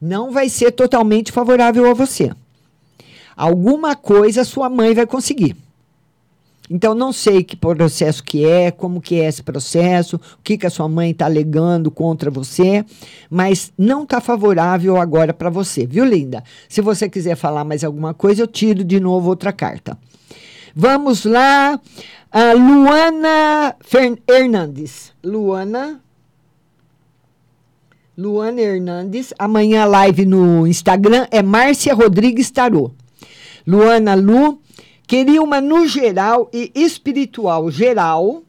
[0.00, 2.32] Não vai ser totalmente favorável a você.
[3.36, 5.56] Alguma coisa sua mãe vai conseguir.
[6.70, 10.66] Então, não sei que processo que é, como que é esse processo, o que, que
[10.66, 12.84] a sua mãe está alegando contra você,
[13.28, 16.42] mas não está favorável agora para você, viu, linda?
[16.66, 19.98] Se você quiser falar mais alguma coisa, eu tiro de novo outra carta.
[20.74, 21.78] Vamos lá.
[22.36, 23.76] A Luana
[24.28, 25.12] Hernandes.
[25.22, 26.00] Luana.
[28.18, 29.32] Luana Hernandes.
[29.38, 32.90] Amanhã live no Instagram é Márcia Rodrigues Tarô.
[33.64, 34.60] Luana Lu.
[35.06, 38.42] Queria uma no geral e espiritual geral,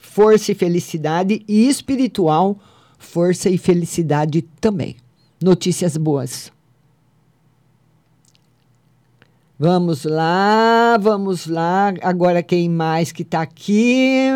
[0.00, 2.60] força e felicidade, e espiritual,
[2.96, 4.94] força e felicidade também.
[5.42, 6.52] Notícias boas.
[9.62, 11.92] Vamos lá, vamos lá.
[12.00, 14.26] Agora quem mais que está aqui?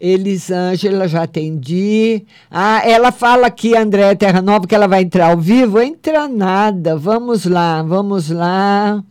[0.00, 2.26] Elisângela, já atendi.
[2.50, 5.80] Ah, ela fala aqui, Andréa Terra Nova, que ela vai entrar ao vivo.
[5.80, 6.96] Entra nada.
[6.96, 9.04] Vamos lá, vamos lá.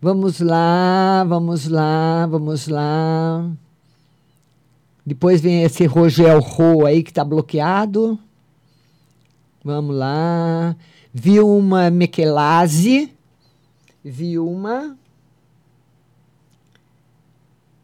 [0.00, 3.44] Vamos lá, vamos lá, vamos lá.
[5.04, 8.16] Depois vem esse Rogel Ro aí que está bloqueado.
[9.64, 10.76] Vamos lá.
[11.12, 13.15] Vilma Mechelazzi.
[14.08, 14.96] Vilma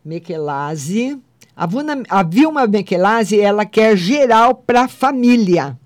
[0.04, 1.20] Mechelazzi.
[1.56, 5.76] A, Vuna, a Vilma Mechelazzi, ela quer geral para a família.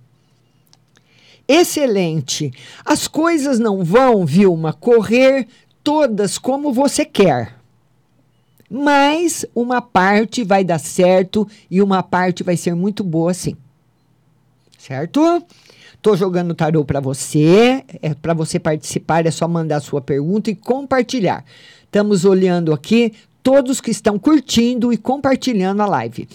[1.49, 2.53] Excelente.
[2.84, 5.49] As coisas não vão, Vilma, correr
[5.82, 7.57] todas como você quer.
[8.68, 13.57] Mas uma parte vai dar certo e uma parte vai ser muito boa sim.
[14.76, 15.43] Certo?
[16.01, 20.55] Tô jogando tarô para você, é para você participar, é só mandar sua pergunta e
[20.55, 21.45] compartilhar.
[21.85, 26.29] Estamos olhando aqui todos que estão curtindo e compartilhando a live.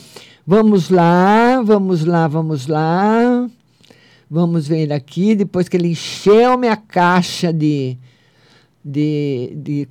[0.46, 3.50] Vamos lá, vamos lá, vamos lá.
[4.30, 7.98] Vamos ver aqui, depois que ele encheu minha caixa de
[8.84, 9.88] de, de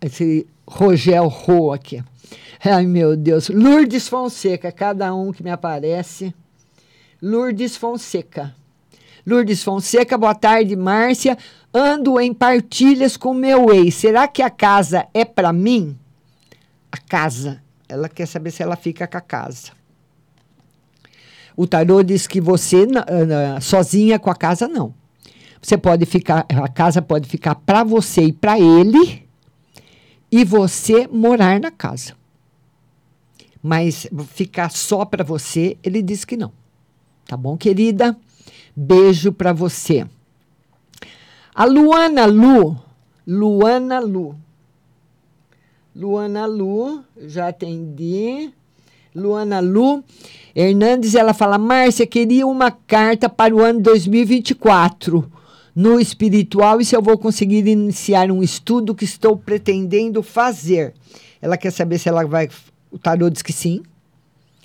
[0.00, 2.02] esse Rogel Ro aqui.
[2.62, 3.48] Ai, meu Deus.
[3.48, 6.34] Lourdes Fonseca, cada um que me aparece.
[7.20, 8.54] Lourdes Fonseca.
[9.30, 11.38] Lourdes Fonseca, boa tarde, Márcia.
[11.72, 13.94] Ando em partilhas com meu ex.
[13.94, 15.96] Será que a casa é para mim?
[16.90, 17.62] A casa.
[17.88, 19.70] Ela quer saber se ela fica com a casa.
[21.56, 22.88] O tarô diz que você,
[23.60, 24.92] sozinha com a casa, não.
[25.62, 29.28] Você pode ficar, a casa pode ficar para você e para ele,
[30.32, 32.16] e você morar na casa.
[33.62, 36.50] Mas ficar só para você, ele diz que não.
[37.26, 38.18] Tá bom, querida?
[38.82, 40.06] Beijo para você.
[41.54, 42.78] A Luana Lu,
[43.26, 44.34] Luana Lu.
[45.94, 48.50] Luana Lu, já atendi.
[49.14, 50.02] Luana Lu
[50.56, 55.30] Hernandes, ela fala: Márcia, queria uma carta para o ano 2024
[55.76, 60.94] no espiritual e se eu vou conseguir iniciar um estudo que estou pretendendo fazer.
[61.42, 62.48] Ela quer saber se ela vai.
[62.90, 63.82] O tarô diz que sim.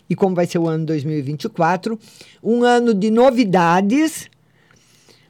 [0.10, 2.00] E como vai ser o ano 2024.
[2.44, 4.30] Um ano de novidades,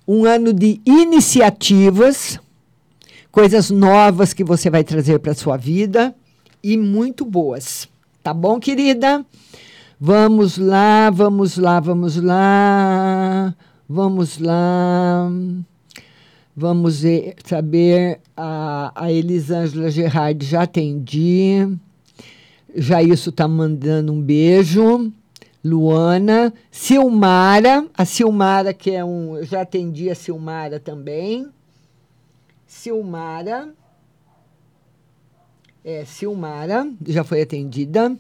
[0.08, 2.40] um ano de iniciativas,
[3.32, 6.16] coisas novas que você vai trazer para a sua vida
[6.64, 7.88] e muito boas.
[8.22, 9.26] Tá bom, querida?
[10.00, 13.56] Vamos lá, vamos lá, vamos lá.
[13.88, 15.32] Vamos lá.
[16.56, 18.20] Vamos ver, saber.
[18.36, 21.68] A, a Elisângela Gerard já atendi.
[22.76, 25.12] Já isso está mandando um beijo.
[25.64, 26.54] Luana.
[26.70, 27.88] Silmara.
[27.98, 29.38] A Silmara, que é um.
[29.38, 31.48] Eu já atendi a Silmara também.
[32.68, 33.74] Silmara.
[35.84, 38.18] É, Silmara, já foi atendida.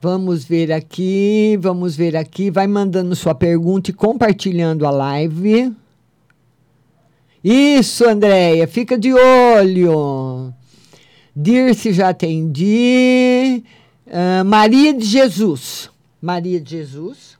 [0.00, 2.50] Vamos ver aqui, vamos ver aqui.
[2.50, 5.74] Vai mandando sua pergunta e compartilhando a live.
[7.42, 10.54] Isso, Andréia, fica de olho.
[11.36, 13.62] Dirce já atendi.
[14.10, 15.90] Ah, Maria de Jesus.
[16.22, 17.36] Maria de Jesus.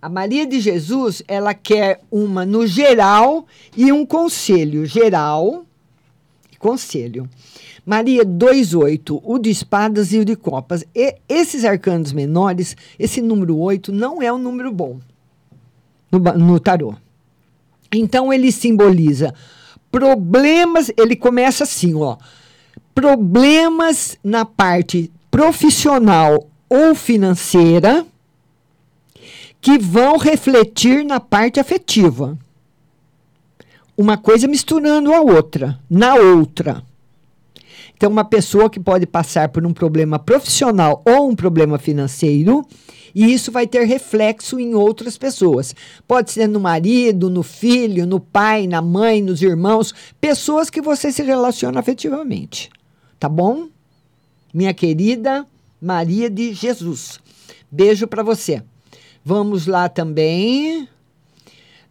[0.00, 3.46] A Maria de Jesus, ela quer uma no geral
[3.76, 5.66] e um conselho geral
[6.50, 7.28] e conselho.
[7.84, 10.82] Maria 28, o de espadas e o de copas.
[10.94, 14.98] E esses arcanos menores, esse número 8 não é um número bom
[16.10, 16.94] no, no tarô.
[17.92, 19.34] Então ele simboliza
[19.90, 22.16] problemas, ele começa assim, ó.
[22.94, 28.06] Problemas na parte profissional ou financeira
[29.60, 32.38] que vão refletir na parte afetiva.
[33.96, 36.82] Uma coisa misturando a outra, na outra.
[38.00, 42.66] Então, uma pessoa que pode passar por um problema profissional ou um problema financeiro,
[43.14, 45.74] e isso vai ter reflexo em outras pessoas.
[46.08, 51.12] Pode ser no marido, no filho, no pai, na mãe, nos irmãos, pessoas que você
[51.12, 52.70] se relaciona afetivamente.
[53.18, 53.68] Tá bom?
[54.54, 55.46] Minha querida
[55.78, 57.20] Maria de Jesus.
[57.70, 58.62] Beijo para você.
[59.22, 60.88] Vamos lá também.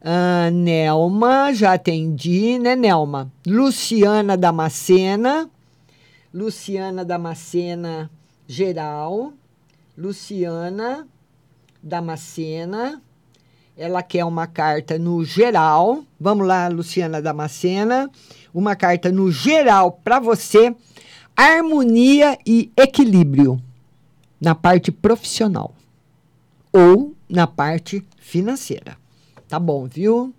[0.01, 3.31] Ah, Nelma, já atendi, né, Nelma?
[3.45, 5.47] Luciana Damascena.
[6.33, 8.09] Luciana Damascena
[8.47, 9.33] geral.
[9.97, 11.07] Luciana
[11.81, 13.01] Damascena.
[13.75, 16.03] Ela quer uma carta no geral.
[16.19, 18.09] Vamos lá, Luciana Damascena.
[18.53, 20.75] Uma carta no geral para você.
[21.35, 23.61] Harmonia e equilíbrio
[24.39, 25.73] na parte profissional
[26.71, 28.97] ou na parte financeira.
[29.47, 30.33] Tá bom, viu?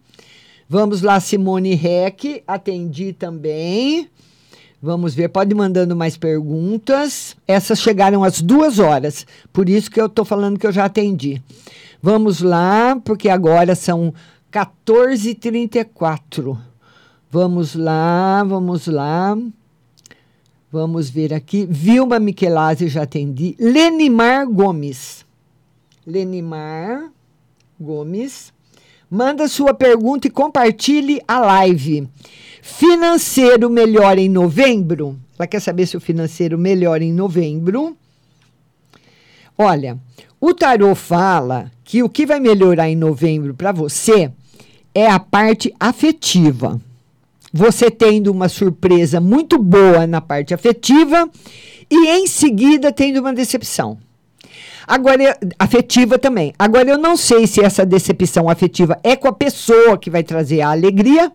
[0.68, 4.09] Vamos lá, Simone Reck, atendi também.
[4.83, 7.37] Vamos ver, pode ir mandando mais perguntas.
[7.47, 11.43] Essas chegaram às duas horas, por isso que eu estou falando que eu já atendi.
[12.03, 14.14] Vamos lá, porque agora são
[14.51, 16.57] 14h34.
[17.31, 19.37] Vamos lá, vamos lá.
[20.72, 21.66] Vamos ver aqui.
[21.68, 23.55] Vilma Michelazzi, já atendi.
[23.59, 25.26] Lenimar Gomes.
[26.07, 27.12] Lenimar
[27.78, 28.51] Gomes.
[29.11, 32.09] Manda sua pergunta e compartilhe a live.
[32.62, 35.18] Financeiro melhora em novembro?
[35.38, 37.96] Ela quer saber se o financeiro melhora em novembro.
[39.56, 39.98] Olha,
[40.40, 44.30] o tarô fala que o que vai melhorar em novembro para você
[44.94, 46.80] é a parte afetiva.
[47.52, 51.28] Você tendo uma surpresa muito boa na parte afetiva
[51.90, 53.98] e em seguida tendo uma decepção.
[54.86, 56.52] Agora, afetiva também.
[56.58, 60.61] Agora, eu não sei se essa decepção afetiva é com a pessoa que vai trazer
[60.61, 61.32] a alegria,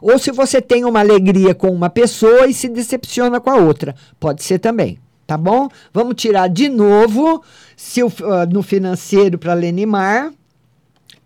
[0.00, 3.94] ou se você tem uma alegria com uma pessoa e se decepciona com a outra.
[4.18, 5.68] Pode ser também, tá bom?
[5.92, 7.42] Vamos tirar de novo
[7.76, 10.32] se ah, no financeiro para Lenimar.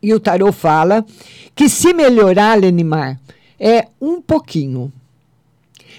[0.03, 1.05] E o tarô fala
[1.55, 3.21] que se melhorar, Lenimar,
[3.59, 4.93] é um pouquinho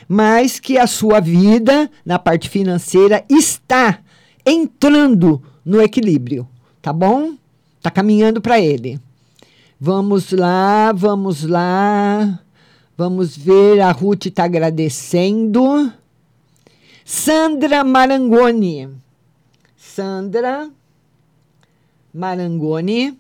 [0.07, 3.99] mas que a sua vida na parte financeira está
[4.45, 6.47] entrando no equilíbrio,
[6.81, 7.33] tá bom?
[7.81, 8.99] Tá caminhando para ele.
[9.79, 12.39] Vamos lá, vamos lá.
[12.95, 15.91] Vamos ver, a Ruth está agradecendo.
[17.03, 18.87] Sandra Marangoni.
[19.75, 20.69] Sandra
[22.13, 23.17] Marangoni.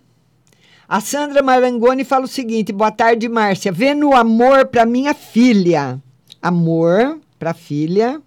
[0.87, 3.71] A Sandra Marangoni fala o seguinte: boa tarde, Márcia.
[3.71, 5.99] Vendo amor para minha filha.
[6.39, 8.21] Amor para filha.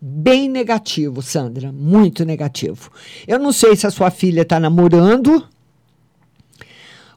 [0.00, 1.70] Bem negativo, Sandra.
[1.70, 2.90] Muito negativo.
[3.28, 5.46] Eu não sei se a sua filha está namorando.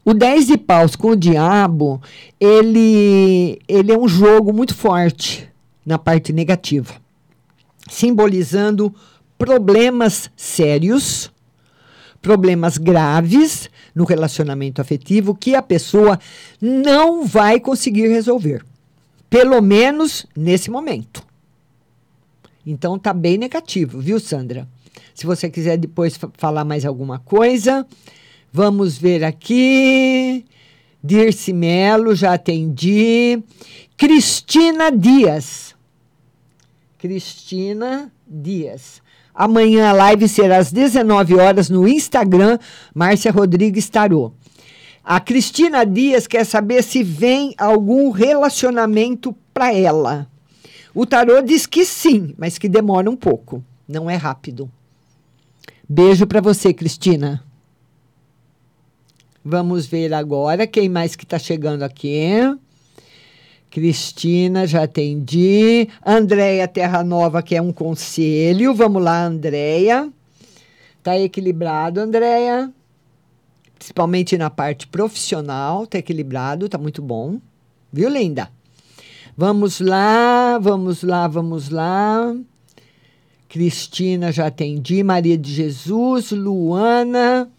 [0.04, 2.02] O 10 de paus com o diabo,
[2.40, 5.48] ele, ele é um jogo muito forte
[5.86, 6.94] na parte negativa,
[7.88, 8.94] simbolizando
[9.38, 11.32] problemas sérios,
[12.22, 16.20] problemas graves no relacionamento afetivo que a pessoa
[16.62, 18.64] não vai conseguir resolver,
[19.30, 21.24] pelo menos nesse momento.
[22.66, 24.68] Então tá bem negativo, viu, Sandra?
[25.14, 27.86] Se você quiser depois fa- falar mais alguma coisa,
[28.52, 30.46] vamos ver aqui.
[31.04, 33.42] Dirce Melo, já atendi.
[33.96, 35.76] Cristina Dias.
[36.98, 39.02] Cristina Dias.
[39.34, 42.60] Amanhã a live será às 19 horas no Instagram,
[42.94, 44.34] Márcia Rodrigues Tarô.
[45.04, 50.28] A Cristina Dias quer saber se vem algum relacionamento para ela.
[50.94, 54.70] O tarô diz que sim, mas que demora um pouco, não é rápido.
[55.88, 57.44] Beijo para você, Cristina.
[59.44, 62.32] Vamos ver agora quem mais que está chegando aqui.
[63.70, 65.88] Cristina, já atendi.
[66.06, 68.74] Andréia Terra Nova, que é um conselho.
[68.74, 70.12] Vamos lá, Andréia.
[71.04, 72.72] Tá equilibrado, Andréia.
[73.78, 77.40] Principalmente na parte profissional, tá equilibrado, tá muito bom.
[77.94, 78.50] Viu, linda?
[79.38, 82.36] Vamos lá, vamos lá, vamos lá.
[83.48, 85.02] Cristina, já atendi.
[85.02, 87.50] Maria de Jesus, Luana.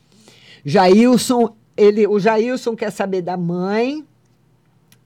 [0.65, 4.05] Jailson, ele, o Jailson quer saber da mãe.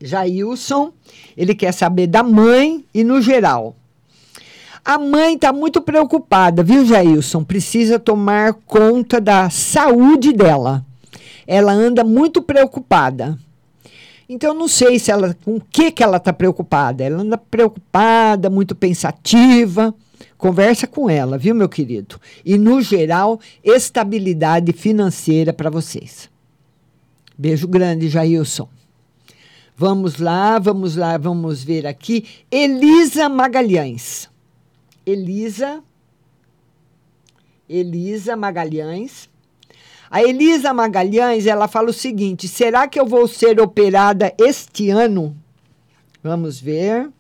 [0.01, 0.93] Jailson,
[1.37, 3.77] ele quer saber da mãe e no geral.
[4.85, 7.45] A mãe está muito preocupada, viu, Jailson?
[7.45, 10.85] Precisa tomar conta da saúde dela.
[11.47, 13.39] Ela anda muito preocupada.
[14.29, 17.05] Então, não sei se ela, com o que, que ela está preocupada.
[17.05, 19.95] Ela anda preocupada, muito pensativa.
[20.37, 22.21] Conversa com ela, viu, meu querido?
[22.45, 26.34] E, no geral, estabilidade financeira para vocês.
[27.37, 28.69] Beijo grande, Jailson.
[29.77, 32.25] Vamos lá, vamos lá, vamos ver aqui.
[32.51, 34.31] Elisa Magalhães.
[35.05, 35.83] Elisa.
[37.69, 39.29] Elisa Magalhães.
[40.09, 45.37] A Elisa Magalhães, ela fala o seguinte: será que eu vou ser operada este ano?
[46.23, 47.11] Vamos ver.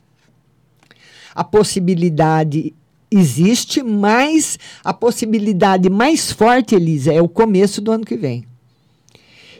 [1.34, 2.72] A possibilidade
[3.10, 8.46] existe, mas a possibilidade mais forte, Elisa, é o começo do ano que vem.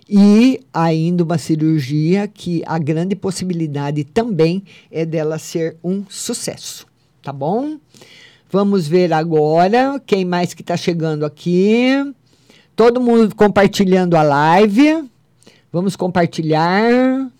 [0.09, 6.87] E ainda uma cirurgia que a grande possibilidade também é dela ser um sucesso,
[7.23, 7.79] tá bom?
[8.51, 11.89] Vamos ver agora quem mais que está chegando aqui.
[12.77, 15.09] Todo mundo compartilhando a live.
[15.73, 17.31] Vamos compartilhar.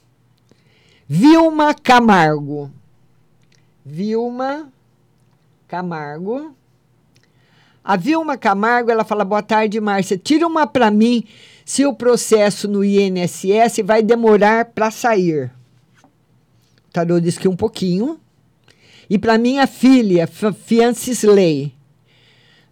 [1.07, 2.71] Vilma Camargo.
[3.85, 4.69] Vilma
[5.69, 6.55] Camargo.
[7.85, 10.17] A Vilma Camargo, ela fala: "Boa tarde, Márcia.
[10.17, 11.25] Tira uma para mim
[11.65, 15.51] se o processo no INSS vai demorar para sair."
[16.89, 18.21] O tarô que um pouquinho.
[19.09, 21.75] E para minha filha, Fiancisley,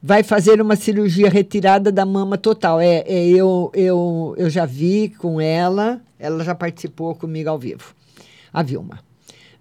[0.03, 2.81] vai fazer uma cirurgia retirada da mama total.
[2.81, 7.95] É, é, eu, eu, eu já vi com ela, ela já participou comigo ao vivo.
[8.53, 8.99] A Vilma.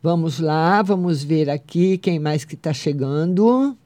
[0.01, 3.77] Vamos lá, vamos ver aqui quem mais que está chegando.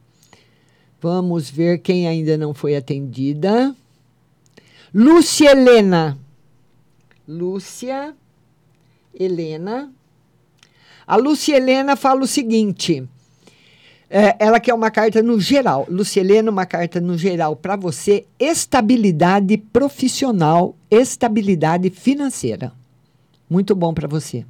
[1.01, 3.75] Vamos ver quem ainda não foi atendida.
[4.97, 6.17] Lúcia Helena.
[7.27, 8.15] Lúcia
[9.13, 9.91] Helena.
[11.05, 13.03] A Lúcia Helena fala o seguinte:
[14.09, 15.85] é, ela quer uma carta no geral.
[15.89, 22.71] Lúcia Helena, uma carta no geral para você: estabilidade profissional, estabilidade financeira.
[23.49, 24.45] Muito bom para você.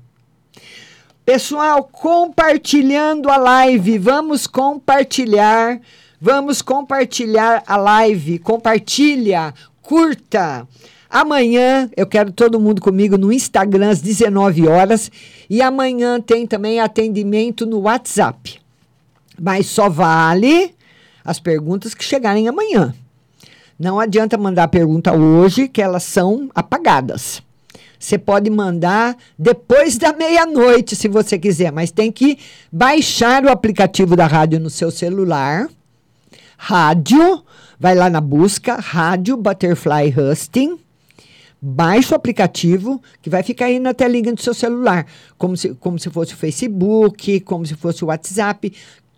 [1.25, 5.81] Pessoal, compartilhando a live, vamos compartilhar,
[6.21, 9.51] vamos compartilhar a live, compartilha,
[9.85, 10.67] curta.
[11.09, 15.11] Amanhã eu quero todo mundo comigo no Instagram às 19 horas
[15.49, 18.59] e amanhã tem também atendimento no WhatsApp.
[19.39, 20.73] Mas só vale
[21.23, 22.93] as perguntas que chegarem amanhã.
[23.79, 27.41] Não adianta mandar pergunta hoje que elas são apagadas.
[27.99, 32.37] Você pode mandar depois da meia-noite, se você quiser, mas tem que
[32.71, 35.67] baixar o aplicativo da rádio no seu celular.
[36.57, 37.43] Rádio,
[37.79, 40.77] vai lá na busca, Rádio Butterfly Husting.
[41.61, 45.05] Baixa o aplicativo que vai ficar aí na telinha do seu celular,
[45.37, 48.71] como se, como se fosse o Facebook, como se fosse o WhatsApp.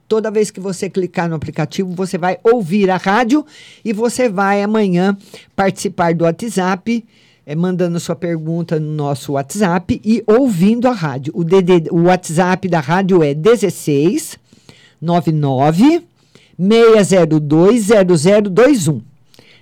[0.08, 3.46] Toda vez que você clicar no aplicativo, você vai ouvir a rádio
[3.84, 5.18] e você vai amanhã
[5.56, 7.04] participar do WhatsApp
[7.46, 11.32] é, mandando sua pergunta no nosso WhatsApp e ouvindo a rádio.
[11.34, 14.38] O, DD, o WhatsApp da rádio é 16
[15.02, 16.04] 99
[16.60, 19.02] 602 0021.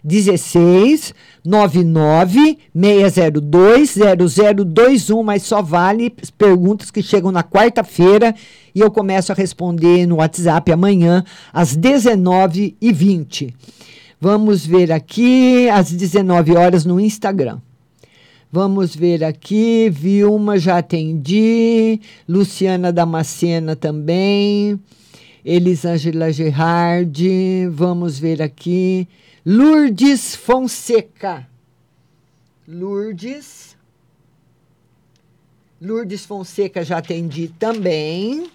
[0.05, 8.35] 16 99 602 0021, mas só vale perguntas que chegam na quarta-feira
[8.73, 13.51] e eu começo a responder no WhatsApp amanhã às 19h20.
[14.21, 17.59] Vamos ver aqui às 19 horas no Instagram.
[18.51, 24.79] Vamos ver aqui, Vilma já atendi, Luciana Damascena também,
[25.45, 29.07] Elisângela Gerardi, vamos ver aqui,
[29.45, 31.47] Lourdes Fonseca.
[32.67, 33.77] Lourdes.
[35.79, 38.49] Lourdes Fonseca já atendi também.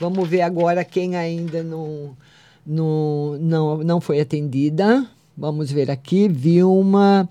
[0.00, 2.16] Vamos ver agora quem ainda não,
[2.64, 5.06] não, não, não foi atendida.
[5.36, 7.28] Vamos ver aqui, Vilma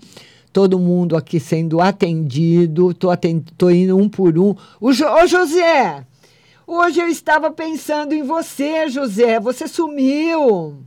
[0.52, 4.54] todo mundo aqui sendo atendido, tô, atend tô indo um por um.
[4.80, 6.04] O jo Ô, José,
[6.74, 10.78] hoje eu estava pensando em você, José, você sumiu.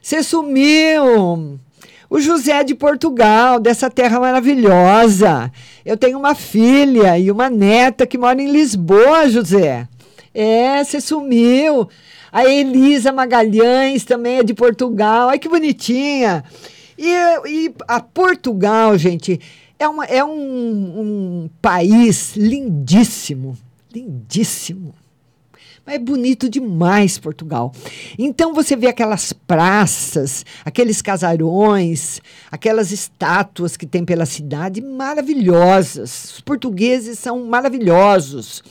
[0.00, 1.58] Você sumiu.
[2.10, 5.50] O José de Portugal, dessa terra maravilhosa.
[5.84, 9.88] Eu tenho uma filha e uma neta que mora em Lisboa, José.
[10.34, 11.88] É, você sumiu.
[12.30, 15.28] A Elisa Magalhães também é de Portugal.
[15.28, 16.44] Ai, que bonitinha.
[16.98, 17.08] E,
[17.48, 19.40] e a Portugal, gente,
[19.78, 23.56] é, uma, é um, um país lindíssimo.
[23.94, 24.94] Lindíssimo.
[25.84, 27.72] Mas é bonito demais Portugal.
[28.16, 32.20] Então você vê aquelas praças, aqueles casarões,
[32.50, 36.34] aquelas estátuas que tem pela cidade maravilhosas.
[36.34, 38.62] Os portugueses são maravilhosos.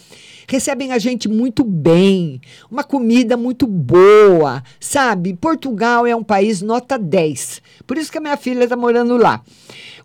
[0.48, 5.34] Recebem a gente muito bem, uma comida muito boa, sabe?
[5.34, 7.62] Portugal é um país nota 10.
[7.88, 9.42] Por isso que a minha filha está morando lá.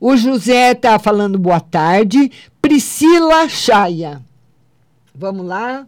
[0.01, 2.31] O José está falando boa tarde.
[2.61, 4.26] Priscila Chaia.
[5.19, 5.87] Vamos lá.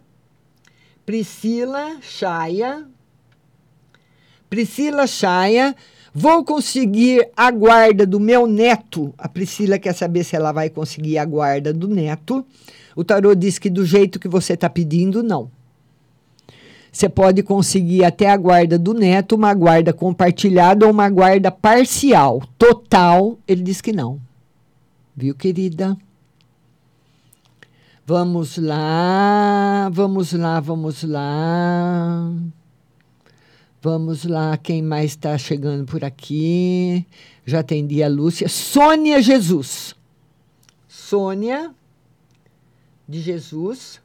[1.05, 2.87] Priscila Chaia.
[4.49, 5.75] Priscila Chaia.
[6.11, 9.13] Vou conseguir a guarda do meu neto.
[9.15, 12.43] A Priscila quer saber se ela vai conseguir a guarda do neto.
[12.95, 15.51] O tarô diz que do jeito que você está pedindo, não.
[16.91, 22.41] Você pode conseguir até a guarda do neto, uma guarda compartilhada ou uma guarda parcial.
[22.57, 24.19] Total, ele diz que não.
[25.15, 25.95] Viu, querida?
[28.09, 32.31] Vamos lá, vamos lá, vamos lá.
[33.79, 37.05] Vamos lá, quem mais está chegando por aqui?
[37.45, 38.49] Já atendi a Lúcia.
[38.49, 39.93] Sônia Jesus.
[40.87, 41.71] Sônia
[43.07, 44.01] de Jesus.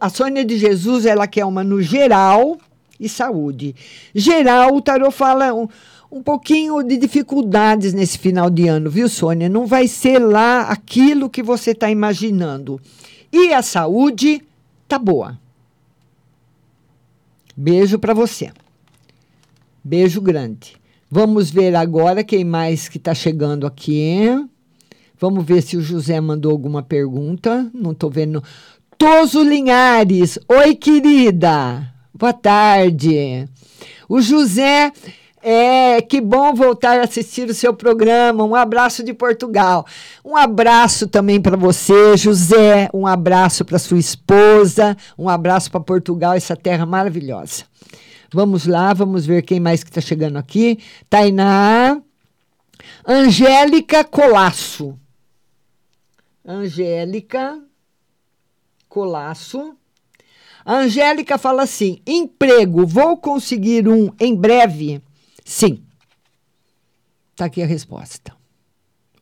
[0.00, 2.58] A Sônia de Jesus, ela quer uma no geral
[2.98, 3.76] e saúde.
[4.12, 5.52] Geral, o tarô fala
[6.14, 9.48] um, pouquinho de dificuldades nesse final de ano, viu, Sônia?
[9.48, 12.80] Não vai ser lá aquilo que você está imaginando.
[13.32, 14.40] E a saúde
[14.86, 15.38] tá boa.
[17.56, 18.52] Beijo para você.
[19.82, 20.76] Beijo grande.
[21.10, 24.26] Vamos ver agora quem mais que está chegando aqui.
[25.18, 27.70] Vamos ver se o José mandou alguma pergunta.
[27.74, 28.42] Não estou vendo.
[28.98, 30.38] Toso Linhares.
[30.48, 31.92] Oi, querida.
[32.12, 33.48] Boa tarde.
[34.08, 34.92] O José
[35.44, 38.42] é, que bom voltar a assistir o seu programa.
[38.44, 39.86] Um abraço de Portugal.
[40.24, 42.88] Um abraço também para você, José.
[42.94, 44.96] Um abraço para sua esposa.
[45.18, 47.64] Um abraço para Portugal, essa terra maravilhosa.
[48.32, 50.78] Vamos lá, vamos ver quem mais que está chegando aqui.
[51.10, 52.00] Tainá.
[53.06, 54.98] Angélica Colasso.
[56.42, 57.62] Angélica
[58.88, 59.76] Colasso.
[60.64, 65.02] A Angélica fala assim: emprego, vou conseguir um em breve?
[65.44, 65.82] Sim.
[67.32, 68.32] Está aqui a resposta.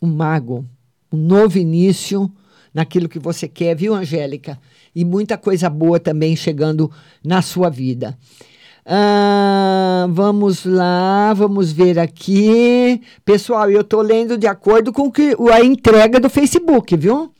[0.00, 0.64] Um mago,
[1.12, 2.30] um novo início
[2.72, 4.58] naquilo que você quer, viu, Angélica?
[4.94, 6.90] E muita coisa boa também chegando
[7.24, 8.16] na sua vida.
[8.84, 13.00] Ah, vamos lá, vamos ver aqui.
[13.24, 17.32] Pessoal, eu estou lendo de acordo com que, a entrega do Facebook, viu?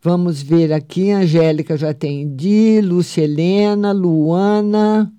[0.00, 5.12] Vamos ver aqui, Angélica já atendi, Lúcia Helena, Luana.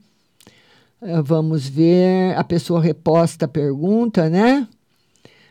[1.01, 4.67] Eh, vamos ver, a pessoa reposta a pergunta, né?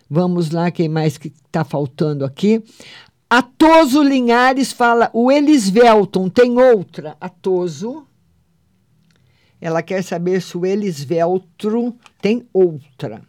[0.08, 2.62] Vamos lá, quem mais que está faltando aqui?
[3.28, 7.16] Atoso Linhares fala, o Elisvelton tem outra.
[7.20, 8.06] Atoso.
[9.60, 13.22] Ela quer saber se o Elisveltro tem outra.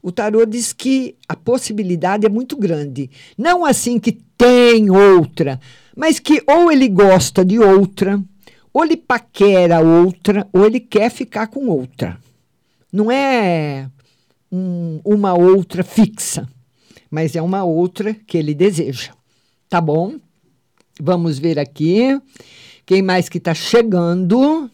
[0.00, 3.10] O tarô diz que a possibilidade é muito grande.
[3.36, 5.60] Não assim que tem outra,
[5.96, 8.22] mas que ou ele gosta de outra,
[8.72, 12.18] ou ele paquera outra, ou ele quer ficar com outra.
[12.92, 13.88] Não é
[14.50, 16.48] um, uma outra fixa,
[17.10, 19.12] mas é uma outra que ele deseja.
[19.68, 20.14] Tá bom?
[21.00, 22.20] Vamos ver aqui.
[22.84, 24.70] Quem mais que está chegando?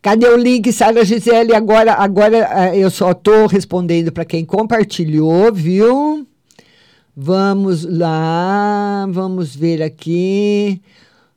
[0.00, 1.54] Cadê o link, Sara Gisele?
[1.54, 6.26] Agora, agora eh, eu só estou respondendo para quem compartilhou, viu?
[7.14, 10.80] Vamos lá, vamos ver aqui.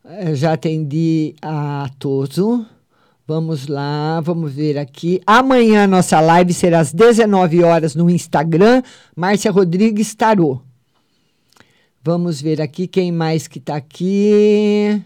[0.08, 2.64] Eh, já atendi a Toso.
[3.28, 5.20] Vamos lá, vamos ver aqui.
[5.26, 8.84] Amanhã nossa live será às 19 horas no Instagram,
[9.16, 10.62] Márcia Rodrigues Tarô.
[12.04, 15.02] Vamos ver aqui quem mais que está aqui.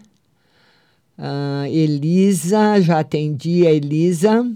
[1.18, 4.46] Uh, Elisa, já atendi a Elisa.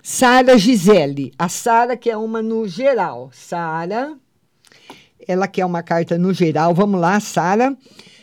[0.00, 1.32] Sara Gisele.
[1.36, 3.30] A Sara que é uma no geral.
[3.32, 4.16] Sara,
[5.26, 6.72] ela quer uma carta no geral.
[6.72, 7.76] Vamos lá, Sara.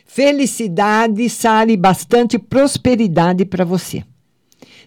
[0.08, 4.04] Felicidade, Sara, e bastante prosperidade para você.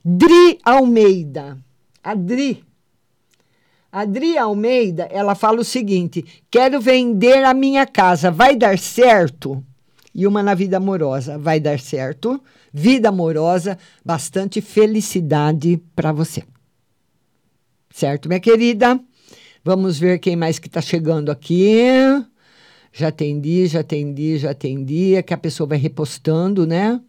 [0.05, 1.57] Dri Almeida.
[2.03, 2.65] A Dri.
[3.93, 9.63] A Dri Almeida, ela fala o seguinte: quero vender a minha casa, vai dar certo?
[10.15, 11.39] e uma na vida amorosa.
[11.39, 12.41] Vai dar certo.
[12.73, 16.43] Vida amorosa, bastante felicidade para você.
[17.91, 19.01] Certo, minha querida?
[19.65, 21.85] Vamos ver quem mais que está chegando aqui.
[22.93, 25.15] Já atendi, já atendi, já atendi.
[25.15, 27.01] É que a pessoa vai repostando, né?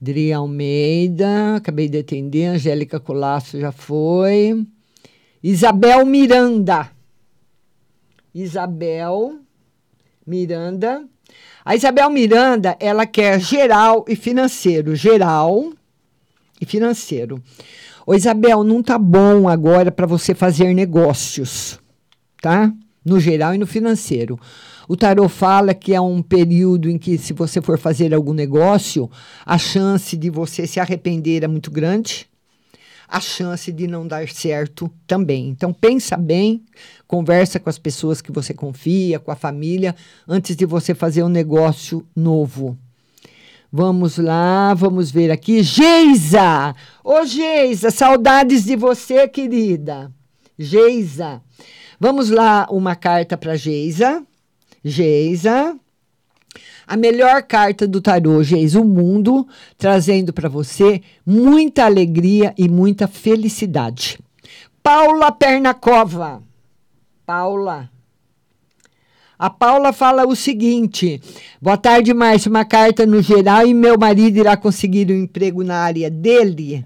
[0.00, 2.46] Dri Almeida, acabei de atender.
[2.46, 4.66] Angélica Colasso já foi.
[5.42, 6.90] Isabel Miranda.
[8.34, 9.40] Isabel
[10.26, 11.04] Miranda.
[11.64, 14.94] A Isabel Miranda, ela quer geral e financeiro.
[14.94, 15.72] Geral
[16.60, 17.42] e financeiro.
[18.06, 21.78] Ô Isabel, não tá bom agora para você fazer negócios,
[22.40, 22.72] tá?
[23.04, 24.40] No geral e no financeiro.
[24.88, 29.10] O tarot fala que é um período em que, se você for fazer algum negócio,
[29.44, 32.26] a chance de você se arrepender é muito grande,
[33.06, 35.50] a chance de não dar certo também.
[35.50, 36.62] Então, pensa bem,
[37.06, 39.94] conversa com as pessoas que você confia, com a família,
[40.26, 42.74] antes de você fazer um negócio novo.
[43.70, 45.62] Vamos lá, vamos ver aqui.
[45.62, 46.74] Geisa!
[47.04, 50.10] Ô, Geisa, saudades de você, querida.
[50.58, 51.42] Geisa.
[52.00, 54.24] Vamos lá, uma carta para Geisa.
[54.84, 55.78] Geisa.
[56.86, 59.46] A melhor carta do tarô, Geisa, o mundo,
[59.76, 64.18] trazendo para você muita alegria e muita felicidade.
[64.82, 66.42] Paula Pernacova.
[67.26, 67.90] Paula.
[69.38, 71.20] A Paula fala o seguinte:
[71.60, 72.50] Boa tarde, Márcio.
[72.50, 76.84] Uma carta no geral e meu marido irá conseguir um emprego na área dele?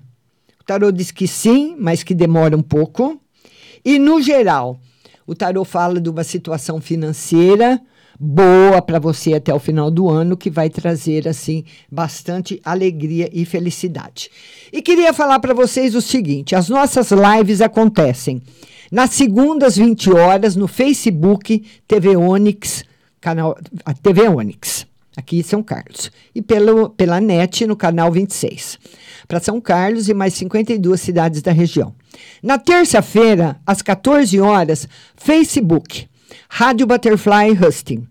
[0.60, 3.20] O tarô diz que sim, mas que demora um pouco.
[3.84, 4.78] E no geral,
[5.26, 7.80] o tarô fala de uma situação financeira
[8.18, 13.44] boa para você até o final do ano, que vai trazer assim bastante alegria e
[13.44, 14.30] felicidade.
[14.72, 18.40] E queria falar para vocês o seguinte: as nossas lives acontecem
[18.90, 22.84] nas segundas 20 horas no Facebook TV Onix,
[23.20, 24.86] canal a TV Onix,
[25.16, 28.78] aqui em São Carlos, e pelo, pela NET no canal 26,
[29.26, 31.94] para São Carlos e mais 52 cidades da região.
[32.42, 36.08] Na terça-feira, às 14 horas, Facebook,
[36.48, 38.06] Rádio Butterfly Husting.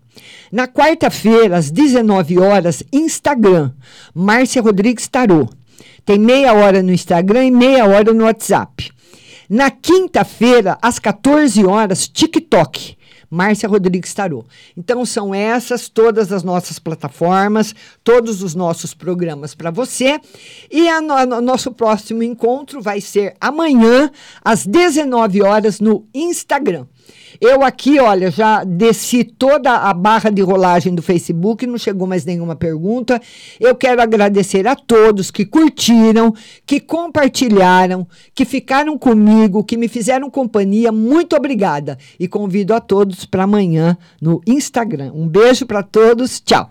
[0.50, 3.72] Na quarta-feira, às 19 horas, Instagram,
[4.14, 5.48] Márcia Rodrigues Tarô.
[6.04, 8.90] Tem meia hora no Instagram e meia hora no WhatsApp.
[9.48, 12.96] Na quinta-feira, às 14 horas, TikTok.
[13.32, 14.44] Márcia Rodrigues Tarô.
[14.76, 20.20] Então, são essas todas as nossas plataformas, todos os nossos programas para você.
[20.70, 24.10] E no, nosso próximo encontro vai ser amanhã,
[24.44, 26.86] às 19 horas, no Instagram.
[27.40, 32.24] Eu aqui, olha, já desci toda a barra de rolagem do Facebook, não chegou mais
[32.24, 33.20] nenhuma pergunta.
[33.60, 36.34] Eu quero agradecer a todos que curtiram,
[36.66, 40.92] que compartilharam, que ficaram comigo, que me fizeram companhia.
[40.92, 41.98] Muito obrigada.
[42.18, 45.12] E convido a todos para amanhã no Instagram.
[45.14, 46.40] Um beijo para todos.
[46.40, 46.70] Tchau.